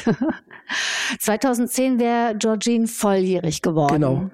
[1.19, 3.95] 2010 wäre Georgine volljährig geworden.
[3.95, 4.31] Genau.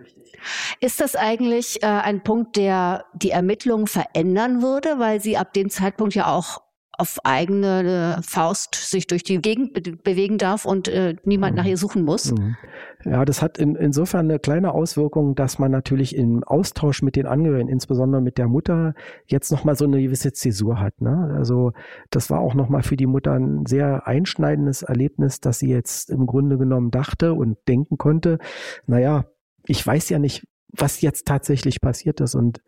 [0.81, 5.71] Ist das eigentlich äh, ein Punkt, der die Ermittlungen verändern würde, weil sie ab dem
[5.71, 6.63] Zeitpunkt ja auch
[7.01, 11.57] auf eigene äh, Faust sich durch die Gegend be bewegen darf und äh, niemand mhm.
[11.59, 12.33] nach ihr suchen muss.
[12.33, 12.57] Mhm.
[13.05, 17.27] Ja, das hat in, insofern eine kleine Auswirkung, dass man natürlich im Austausch mit den
[17.27, 18.95] Angehörigen, insbesondere mit der Mutter,
[19.27, 21.01] jetzt nochmal so eine gewisse Zäsur hat.
[21.01, 21.35] Ne?
[21.37, 21.73] Also
[22.11, 26.27] das war auch nochmal für die Mutter ein sehr einschneidendes Erlebnis, dass sie jetzt im
[26.27, 28.39] Grunde genommen dachte und denken konnte,
[28.87, 29.25] naja,
[29.67, 32.35] ich weiß ja nicht, was jetzt tatsächlich passiert ist.
[32.35, 32.61] Und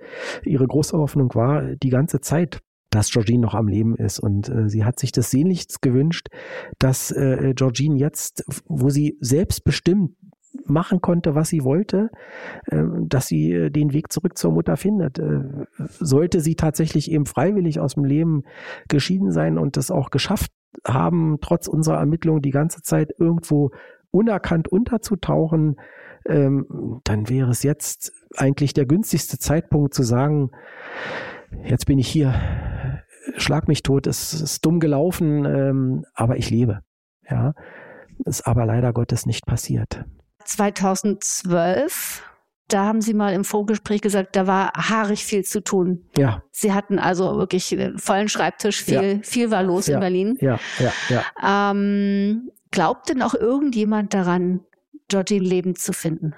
[0.44, 2.60] ihre große Hoffnung war die ganze Zeit,
[2.92, 4.20] dass Georgine noch am Leben ist.
[4.20, 6.28] Und äh, sie hat sich das sehnlichst gewünscht,
[6.78, 10.12] dass äh, Georgine jetzt, wo sie selbstbestimmt
[10.66, 12.10] machen konnte, was sie wollte,
[12.66, 15.18] äh, dass sie äh, den Weg zurück zur Mutter findet.
[15.18, 15.40] Äh,
[15.98, 18.42] sollte sie tatsächlich eben freiwillig aus dem Leben
[18.88, 20.52] geschieden sein und das auch geschafft
[20.86, 23.70] haben, trotz unserer Ermittlungen die ganze Zeit irgendwo
[24.10, 25.76] unerkannt unterzutauchen,
[26.26, 30.50] ähm, dann wäre es jetzt eigentlich der günstigste Zeitpunkt zu sagen,
[31.64, 32.34] jetzt bin ich hier,
[33.36, 36.80] schlag mich tot, es ist dumm gelaufen, ähm, aber ich lebe.
[37.28, 37.54] Ja,
[38.24, 40.04] ist aber leider Gottes nicht passiert.
[40.44, 42.22] 2012
[42.72, 46.06] da haben Sie mal im Vorgespräch gesagt, da war haarig viel zu tun.
[46.16, 46.42] Ja.
[46.50, 49.18] Sie hatten also wirklich einen vollen Schreibtisch, viel, ja.
[49.22, 49.94] viel war los ja.
[49.94, 50.38] in Berlin.
[50.40, 51.70] Ja, ja, ja.
[51.70, 54.60] Ähm, glaubt denn auch irgendjemand daran,
[55.08, 56.34] Georgine lebend zu finden?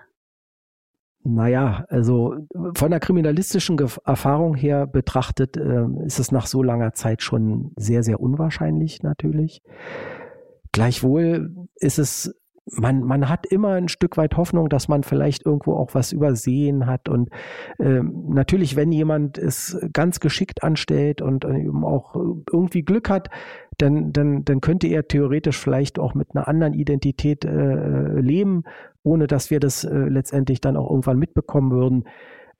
[1.26, 2.34] Naja, also
[2.76, 8.02] von der kriminalistischen Erfahrung her betrachtet, äh, ist es nach so langer Zeit schon sehr,
[8.02, 9.62] sehr unwahrscheinlich natürlich.
[10.72, 12.34] Gleichwohl ist es
[12.72, 16.86] man, man hat immer ein Stück weit Hoffnung, dass man vielleicht irgendwo auch was übersehen
[16.86, 17.08] hat.
[17.08, 17.30] Und
[17.78, 23.28] ähm, natürlich, wenn jemand es ganz geschickt anstellt und eben auch irgendwie Glück hat,
[23.78, 28.64] dann, dann, dann könnte er theoretisch vielleicht auch mit einer anderen Identität äh, leben,
[29.04, 32.04] ohne dass wir das äh, letztendlich dann auch irgendwann mitbekommen würden.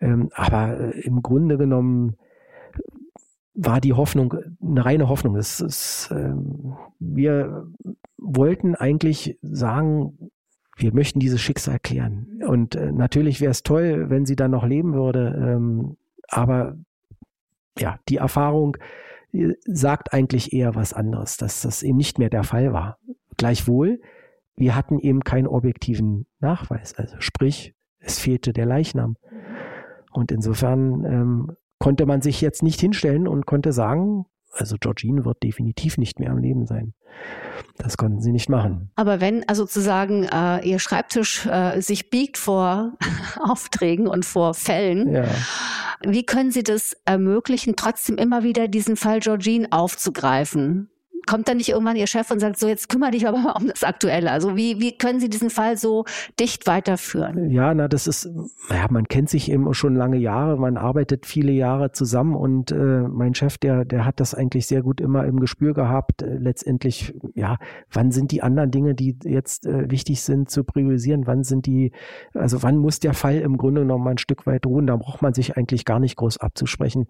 [0.00, 2.16] Ähm, aber äh, im Grunde genommen
[3.54, 5.36] war die Hoffnung eine reine Hoffnung.
[5.36, 7.66] Es, es, ähm, wir
[8.18, 10.30] wollten eigentlich sagen,
[10.76, 12.42] wir möchten dieses Schicksal klären.
[12.46, 15.34] Und äh, natürlich wäre es toll, wenn sie dann noch leben würde.
[15.38, 15.96] Ähm,
[16.28, 16.76] aber
[17.78, 18.76] ja, die Erfahrung
[19.32, 22.98] äh, sagt eigentlich eher was anderes, dass das eben nicht mehr der Fall war.
[23.36, 24.00] Gleichwohl,
[24.56, 26.94] wir hatten eben keinen objektiven Nachweis.
[26.94, 29.16] Also sprich, es fehlte der Leichnam.
[30.12, 35.42] Und insofern ähm, konnte man sich jetzt nicht hinstellen und konnte sagen, also Georgine wird
[35.42, 36.94] definitiv nicht mehr am Leben sein.
[37.76, 38.90] Das konnten sie nicht machen.
[38.94, 42.92] Aber wenn also sozusagen äh, ihr Schreibtisch äh, sich biegt vor
[43.40, 45.24] Aufträgen und vor Fällen, ja.
[46.06, 50.88] wie können Sie das ermöglichen, trotzdem immer wieder diesen Fall Georgine aufzugreifen?
[51.26, 53.68] Kommt dann nicht irgendwann Ihr Chef und sagt, so jetzt kümmere dich aber mal um
[53.68, 54.30] das Aktuelle?
[54.30, 56.04] Also wie, wie können Sie diesen Fall so
[56.38, 57.50] dicht weiterführen?
[57.50, 58.28] Ja, na, das ist,
[58.70, 62.76] ja, man kennt sich eben schon lange Jahre, man arbeitet viele Jahre zusammen und äh,
[63.08, 66.22] mein Chef, der, der hat das eigentlich sehr gut immer im Gespür gehabt.
[66.22, 67.56] Äh, letztendlich, ja,
[67.90, 71.26] wann sind die anderen Dinge, die jetzt äh, wichtig sind, zu priorisieren?
[71.26, 71.92] Wann sind die,
[72.34, 74.86] also wann muss der Fall im Grunde genommen ein Stück weit ruhen?
[74.86, 77.06] Da braucht man sich eigentlich gar nicht groß abzusprechen,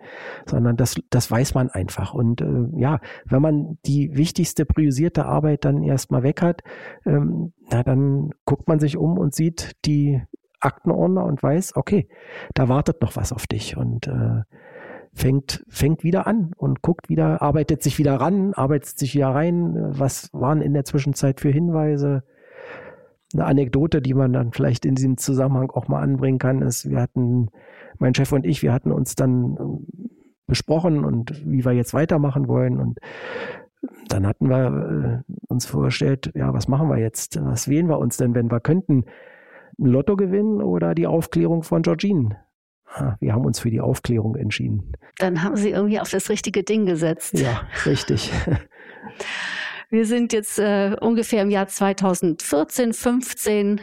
[0.47, 2.15] sondern das, das weiß man einfach.
[2.15, 6.63] Und äh, ja, wenn man die wichtigste priorisierte Arbeit dann erstmal weg hat,
[7.07, 10.23] ähm, na, dann guckt man sich um und sieht die
[10.61, 12.09] Aktenordner und weiß, okay,
[12.55, 14.43] da wartet noch was auf dich und äh,
[15.13, 19.75] fängt, fängt wieder an und guckt wieder, arbeitet sich wieder ran, arbeitet sich wieder rein.
[19.99, 22.25] Was waren in der Zwischenzeit für Hinweise?
[23.33, 27.01] Eine Anekdote, die man dann vielleicht in diesem Zusammenhang auch mal anbringen kann, ist, wir
[27.01, 27.49] hatten,
[27.99, 29.87] mein Chef und ich, wir hatten uns dann ähm,
[30.47, 32.99] besprochen und wie wir jetzt weitermachen wollen und
[34.09, 37.43] dann hatten wir äh, uns vorgestellt, ja, was machen wir jetzt?
[37.43, 39.05] Was wählen wir uns denn, wenn wir könnten?
[39.79, 42.37] Ein Lotto gewinnen oder die Aufklärung von Georgine?
[43.19, 44.93] wir haben uns für die Aufklärung entschieden.
[45.19, 47.37] Dann haben Sie irgendwie auf das richtige Ding gesetzt.
[47.37, 48.31] Ja, richtig.
[49.91, 53.81] Wir sind jetzt äh, ungefähr im Jahr 2014, 15.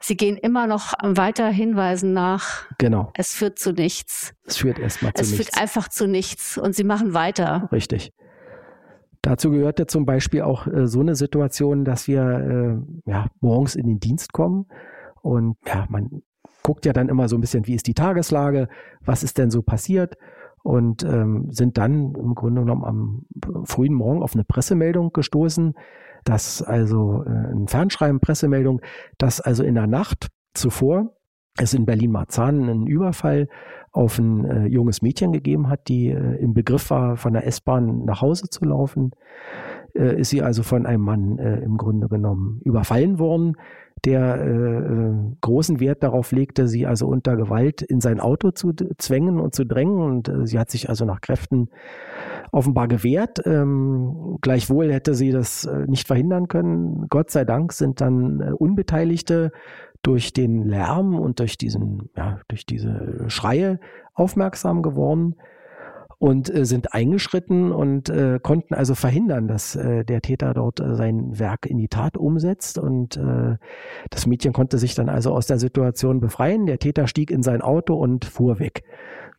[0.00, 2.66] Sie gehen immer noch weiter Hinweisen nach.
[2.78, 3.10] Genau.
[3.14, 4.34] Es führt zu nichts.
[4.44, 5.40] Es führt erstmal zu es nichts.
[5.40, 7.68] Es führt einfach zu nichts und Sie machen weiter.
[7.72, 8.12] Richtig.
[9.22, 12.22] Dazu gehörte zum Beispiel auch äh, so eine Situation, dass wir
[13.06, 14.66] äh, ja, morgens in den Dienst kommen.
[15.22, 16.22] Und ja, man
[16.64, 18.68] guckt ja dann immer so ein bisschen, wie ist die Tageslage,
[19.04, 20.16] was ist denn so passiert?
[20.64, 25.74] Und ähm, sind dann im Grunde genommen am frühen Morgen auf eine Pressemeldung gestoßen,
[26.24, 28.80] dass also äh, ein Fernschreiben, Pressemeldung,
[29.18, 31.16] dass also in der Nacht zuvor
[31.58, 33.48] es in Berlin-Marzahn einen Überfall
[33.92, 38.04] auf ein äh, junges Mädchen gegeben hat, die äh, im Begriff war, von der S-Bahn
[38.04, 39.10] nach Hause zu laufen,
[39.94, 43.56] äh, ist sie also von einem Mann äh, im Grunde genommen überfallen worden,
[44.04, 49.38] der äh, großen Wert darauf legte, sie also unter Gewalt in sein Auto zu zwängen
[49.38, 50.00] und zu drängen.
[50.00, 51.68] Und äh, sie hat sich also nach Kräften
[52.50, 53.42] offenbar gewehrt.
[53.46, 57.06] Ähm, gleichwohl hätte sie das äh, nicht verhindern können.
[57.10, 59.52] Gott sei Dank sind dann äh, Unbeteiligte
[60.02, 63.78] durch den Lärm und durch diesen, ja, durch diese Schreie
[64.14, 65.36] aufmerksam geworden
[66.22, 70.94] und äh, sind eingeschritten und äh, konnten also verhindern, dass äh, der Täter dort äh,
[70.94, 72.78] sein Werk in die Tat umsetzt.
[72.78, 73.56] Und äh,
[74.08, 76.66] das Mädchen konnte sich dann also aus der Situation befreien.
[76.66, 78.84] Der Täter stieg in sein Auto und fuhr weg.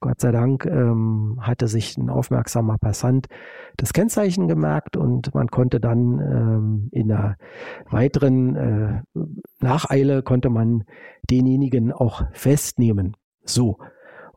[0.03, 3.27] Gott sei Dank ähm, hatte sich ein aufmerksamer Passant
[3.77, 7.37] das Kennzeichen gemerkt und man konnte dann ähm, in der
[7.89, 9.01] weiteren äh,
[9.61, 10.83] Nacheile konnte man
[11.31, 13.15] denjenigen auch festnehmen.
[13.45, 13.77] So.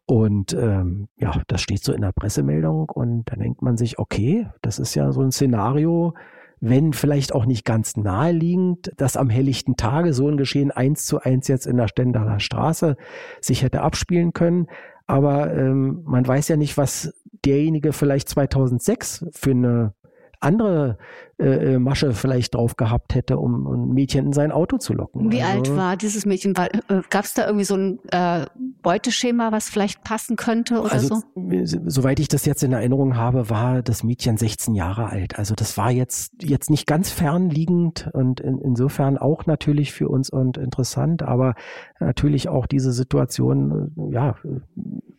[0.07, 4.47] Und ähm, ja, das steht so in der Pressemeldung und dann denkt man sich, okay,
[4.63, 6.15] das ist ja so ein Szenario,
[6.61, 11.19] wenn vielleicht auch nicht ganz naheliegend, dass am helllichten Tage so ein Geschehen eins zu
[11.19, 12.97] eins jetzt in der Stendaler Straße
[13.41, 14.69] sich hätte abspielen können.
[15.07, 19.95] Aber ähm, man weiß ja nicht, was derjenige vielleicht 2006 für eine
[20.41, 20.99] andere
[21.39, 25.31] äh, äh, Masche vielleicht drauf gehabt hätte, um ein Mädchen in sein Auto zu locken.
[25.31, 26.55] Wie also, alt war dieses Mädchen?
[26.57, 28.47] Äh, Gab es da irgendwie so ein äh,
[28.81, 31.65] Beuteschema, was vielleicht passen könnte oder also, so?
[31.85, 35.39] Soweit ich das jetzt in Erinnerung habe, war das Mädchen 16 Jahre alt.
[35.39, 40.31] Also das war jetzt jetzt nicht ganz fernliegend und in, insofern auch natürlich für uns
[40.31, 41.55] und interessant, aber
[42.01, 44.37] natürlich auch diese Situation, äh, ja,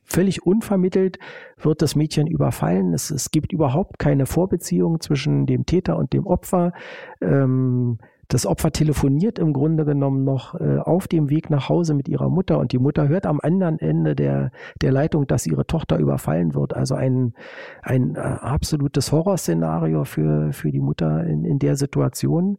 [0.04, 1.20] völlig unvermittelt
[1.60, 2.94] wird das Mädchen überfallen.
[2.94, 6.74] Es, es gibt überhaupt keine Vorbeziehung zwischen dem Täter und dem Opfer.
[7.22, 12.10] Ähm, das Opfer telefoniert im Grunde genommen noch äh, auf dem Weg nach Hause mit
[12.10, 14.52] ihrer Mutter und die Mutter hört am anderen Ende der,
[14.82, 16.76] der Leitung, dass ihre Tochter überfallen wird.
[16.76, 17.34] Also ein,
[17.82, 22.58] ein äh, absolutes Horrorszenario für, für die Mutter in, in der Situation.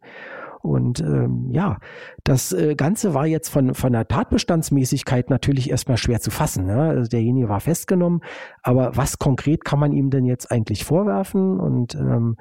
[0.63, 1.79] Und ähm, ja,
[2.25, 6.67] das äh, Ganze war jetzt von, von der Tatbestandsmäßigkeit natürlich erstmal schwer zu fassen.
[6.67, 6.81] Ne?
[6.81, 8.21] Also derjenige war festgenommen,
[8.63, 11.61] aber was konkret kann man ihm denn jetzt eigentlich vorwerfen?
[11.61, 12.37] Und ähm,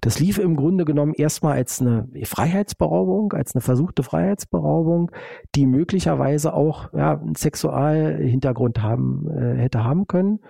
[0.00, 5.10] das lief im Grunde genommen erstmal als eine Freiheitsberaubung, als eine versuchte Freiheitsberaubung,
[5.54, 10.40] die möglicherweise auch ja, einen Sexualhintergrund haben, äh, hätte haben können.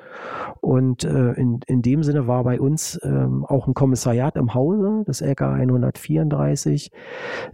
[0.60, 5.02] Und äh, in, in dem Sinne war bei uns ähm, auch ein Kommissariat im Hause,
[5.06, 6.90] das LK 134,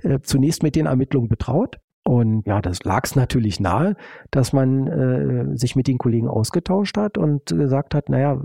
[0.02, 1.78] äh, zunächst mit den Ermittlungen betraut.
[2.08, 3.94] Und ja, das lag es natürlich nahe,
[4.30, 8.40] dass man äh, sich mit den Kollegen ausgetauscht hat und gesagt hat, naja,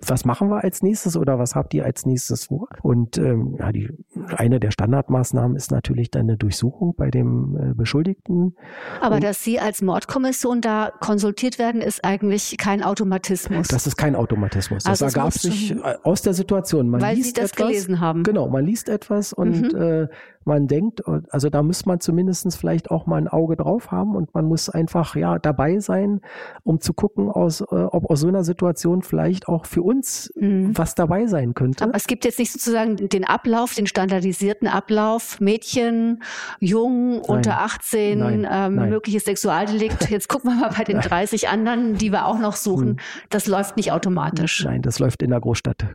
[0.00, 2.68] was machen wir als nächstes oder was habt ihr als nächstes vor?
[2.80, 3.90] Und ähm, ja, die,
[4.38, 8.56] eine der Standardmaßnahmen ist natürlich dann eine Durchsuchung bei dem äh, Beschuldigten.
[9.02, 13.68] Aber und, dass Sie als Mordkommission da konsultiert werden, ist eigentlich kein Automatismus.
[13.68, 14.84] Das ist kein Automatismus.
[14.84, 16.88] Das also ergab sich aus der Situation.
[16.88, 18.22] Man weil liest Sie das etwas, gelesen haben.
[18.22, 19.78] Genau, man liest etwas und mhm.
[19.78, 20.08] äh,
[20.50, 24.34] man denkt, also da muss man zumindest vielleicht auch mal ein Auge drauf haben und
[24.34, 26.20] man muss einfach ja dabei sein,
[26.64, 30.76] um zu gucken, aus, äh, ob aus so einer Situation vielleicht auch für uns mhm.
[30.76, 31.84] was dabei sein könnte.
[31.84, 36.22] Aber es gibt jetzt nicht sozusagen den Ablauf, den standardisierten Ablauf, Mädchen,
[36.58, 37.20] jung, nein.
[37.20, 38.48] unter 18, nein.
[38.50, 38.90] Ähm, nein.
[38.90, 40.10] mögliches Sexualdelikt.
[40.10, 42.88] Jetzt gucken wir mal bei den 30 anderen, die wir auch noch suchen.
[42.88, 42.96] Mhm.
[43.28, 44.64] Das läuft nicht automatisch.
[44.64, 45.86] Nein, das läuft in der Großstadt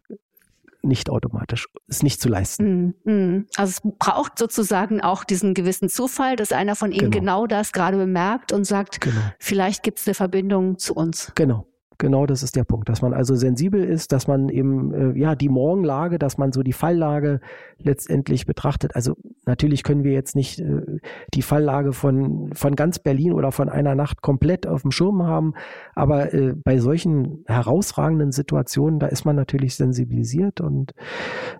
[0.86, 2.95] nicht automatisch, ist nicht zu leisten.
[3.03, 3.45] Mm, mm.
[3.57, 7.71] Also es braucht sozusagen auch diesen gewissen Zufall, dass einer von Ihnen genau, genau das
[7.71, 9.21] gerade bemerkt und sagt, genau.
[9.39, 11.31] vielleicht gibt es eine Verbindung zu uns.
[11.36, 11.67] Genau.
[11.97, 15.36] Genau, das ist der Punkt, dass man also sensibel ist, dass man eben äh, ja
[15.36, 17.39] die Morgenlage, dass man so die Falllage
[17.77, 18.95] letztendlich betrachtet.
[18.95, 19.15] Also
[19.46, 21.00] natürlich können wir jetzt nicht äh,
[21.34, 25.54] die Falllage von von ganz Berlin oder von einer Nacht komplett auf dem Schirm haben,
[25.96, 30.93] aber äh, bei solchen herausragenden Situationen, da ist man natürlich sensibilisiert und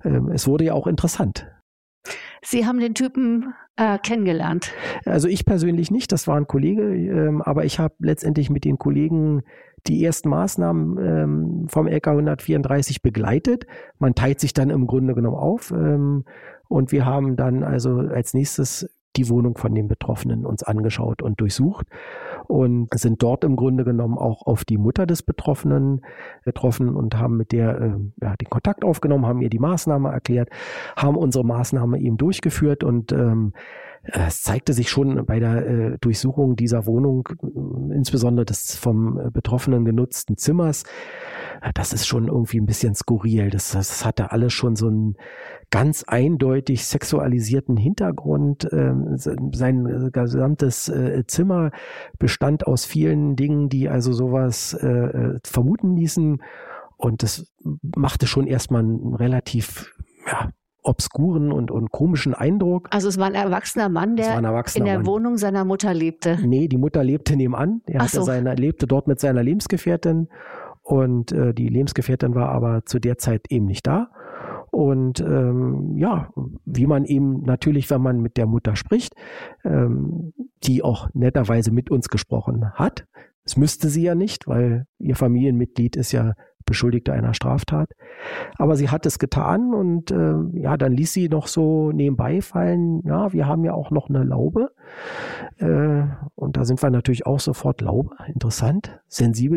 [0.04, 1.48] äh, es wurde ja auch interessant.
[2.42, 4.72] Sie haben den Typen äh, kennengelernt?
[5.06, 8.78] Also ich persönlich nicht, das war ein Kollege, ähm, aber ich habe letztendlich mit den
[8.78, 9.44] Kollegen
[9.88, 13.66] die ersten Maßnahmen ähm, vom LK 134 begleitet.
[14.00, 16.24] Man teilt sich dann im Grunde genommen auf ähm,
[16.68, 21.40] und wir haben dann also als nächstes die Wohnung von den Betroffenen uns angeschaut und
[21.40, 21.88] durchsucht
[22.48, 26.02] und sind dort im Grunde genommen auch auf die Mutter des Betroffenen
[26.44, 30.50] getroffen und haben mit der äh, ja, den Kontakt aufgenommen, haben ihr die Maßnahme erklärt,
[30.96, 33.54] haben unsere Maßnahme eben durchgeführt und ähm,
[34.08, 39.32] es zeigte sich schon bei der äh, Durchsuchung dieser Wohnung, äh, insbesondere des vom äh,
[39.32, 40.84] Betroffenen genutzten Zimmers,
[41.62, 43.50] äh, das ist schon irgendwie ein bisschen skurril.
[43.50, 45.16] Das, das hatte alles schon so einen
[45.72, 48.68] ganz eindeutig sexualisierten Hintergrund.
[48.72, 51.72] Ähm, sein gesamtes äh, Zimmer
[52.20, 56.42] bestand aus vielen Dingen, die also sowas äh, vermuten ließen.
[56.98, 57.52] Und das
[57.96, 59.94] machte schon erstmal einen relativ
[60.28, 60.50] ja,
[60.86, 62.88] obskuren und, und komischen Eindruck.
[62.92, 65.08] Also es war ein erwachsener Mann, der erwachsener in der Mann.
[65.08, 66.38] Wohnung seiner Mutter lebte.
[66.42, 67.82] Nee, die Mutter lebte nebenan.
[67.88, 68.22] Er so.
[68.22, 70.30] seine, lebte dort mit seiner Lebensgefährtin
[70.84, 74.10] und äh, die Lebensgefährtin war aber zu der Zeit eben nicht da.
[74.70, 76.30] Und ähm, ja,
[76.66, 79.16] wie man eben natürlich, wenn man mit der Mutter spricht,
[79.64, 80.34] ähm,
[80.64, 83.06] die auch netterweise mit uns gesprochen hat.
[83.46, 86.34] Das müsste sie ja nicht, weil ihr Familienmitglied ist ja
[86.66, 87.92] Beschuldigte einer Straftat.
[88.58, 93.02] Aber sie hat es getan und äh, ja, dann ließ sie noch so nebenbei fallen,
[93.06, 94.72] ja, wir haben ja auch noch eine Laube.
[95.58, 99.54] Äh, und da sind wir natürlich auch sofort Laube, interessant, sensibel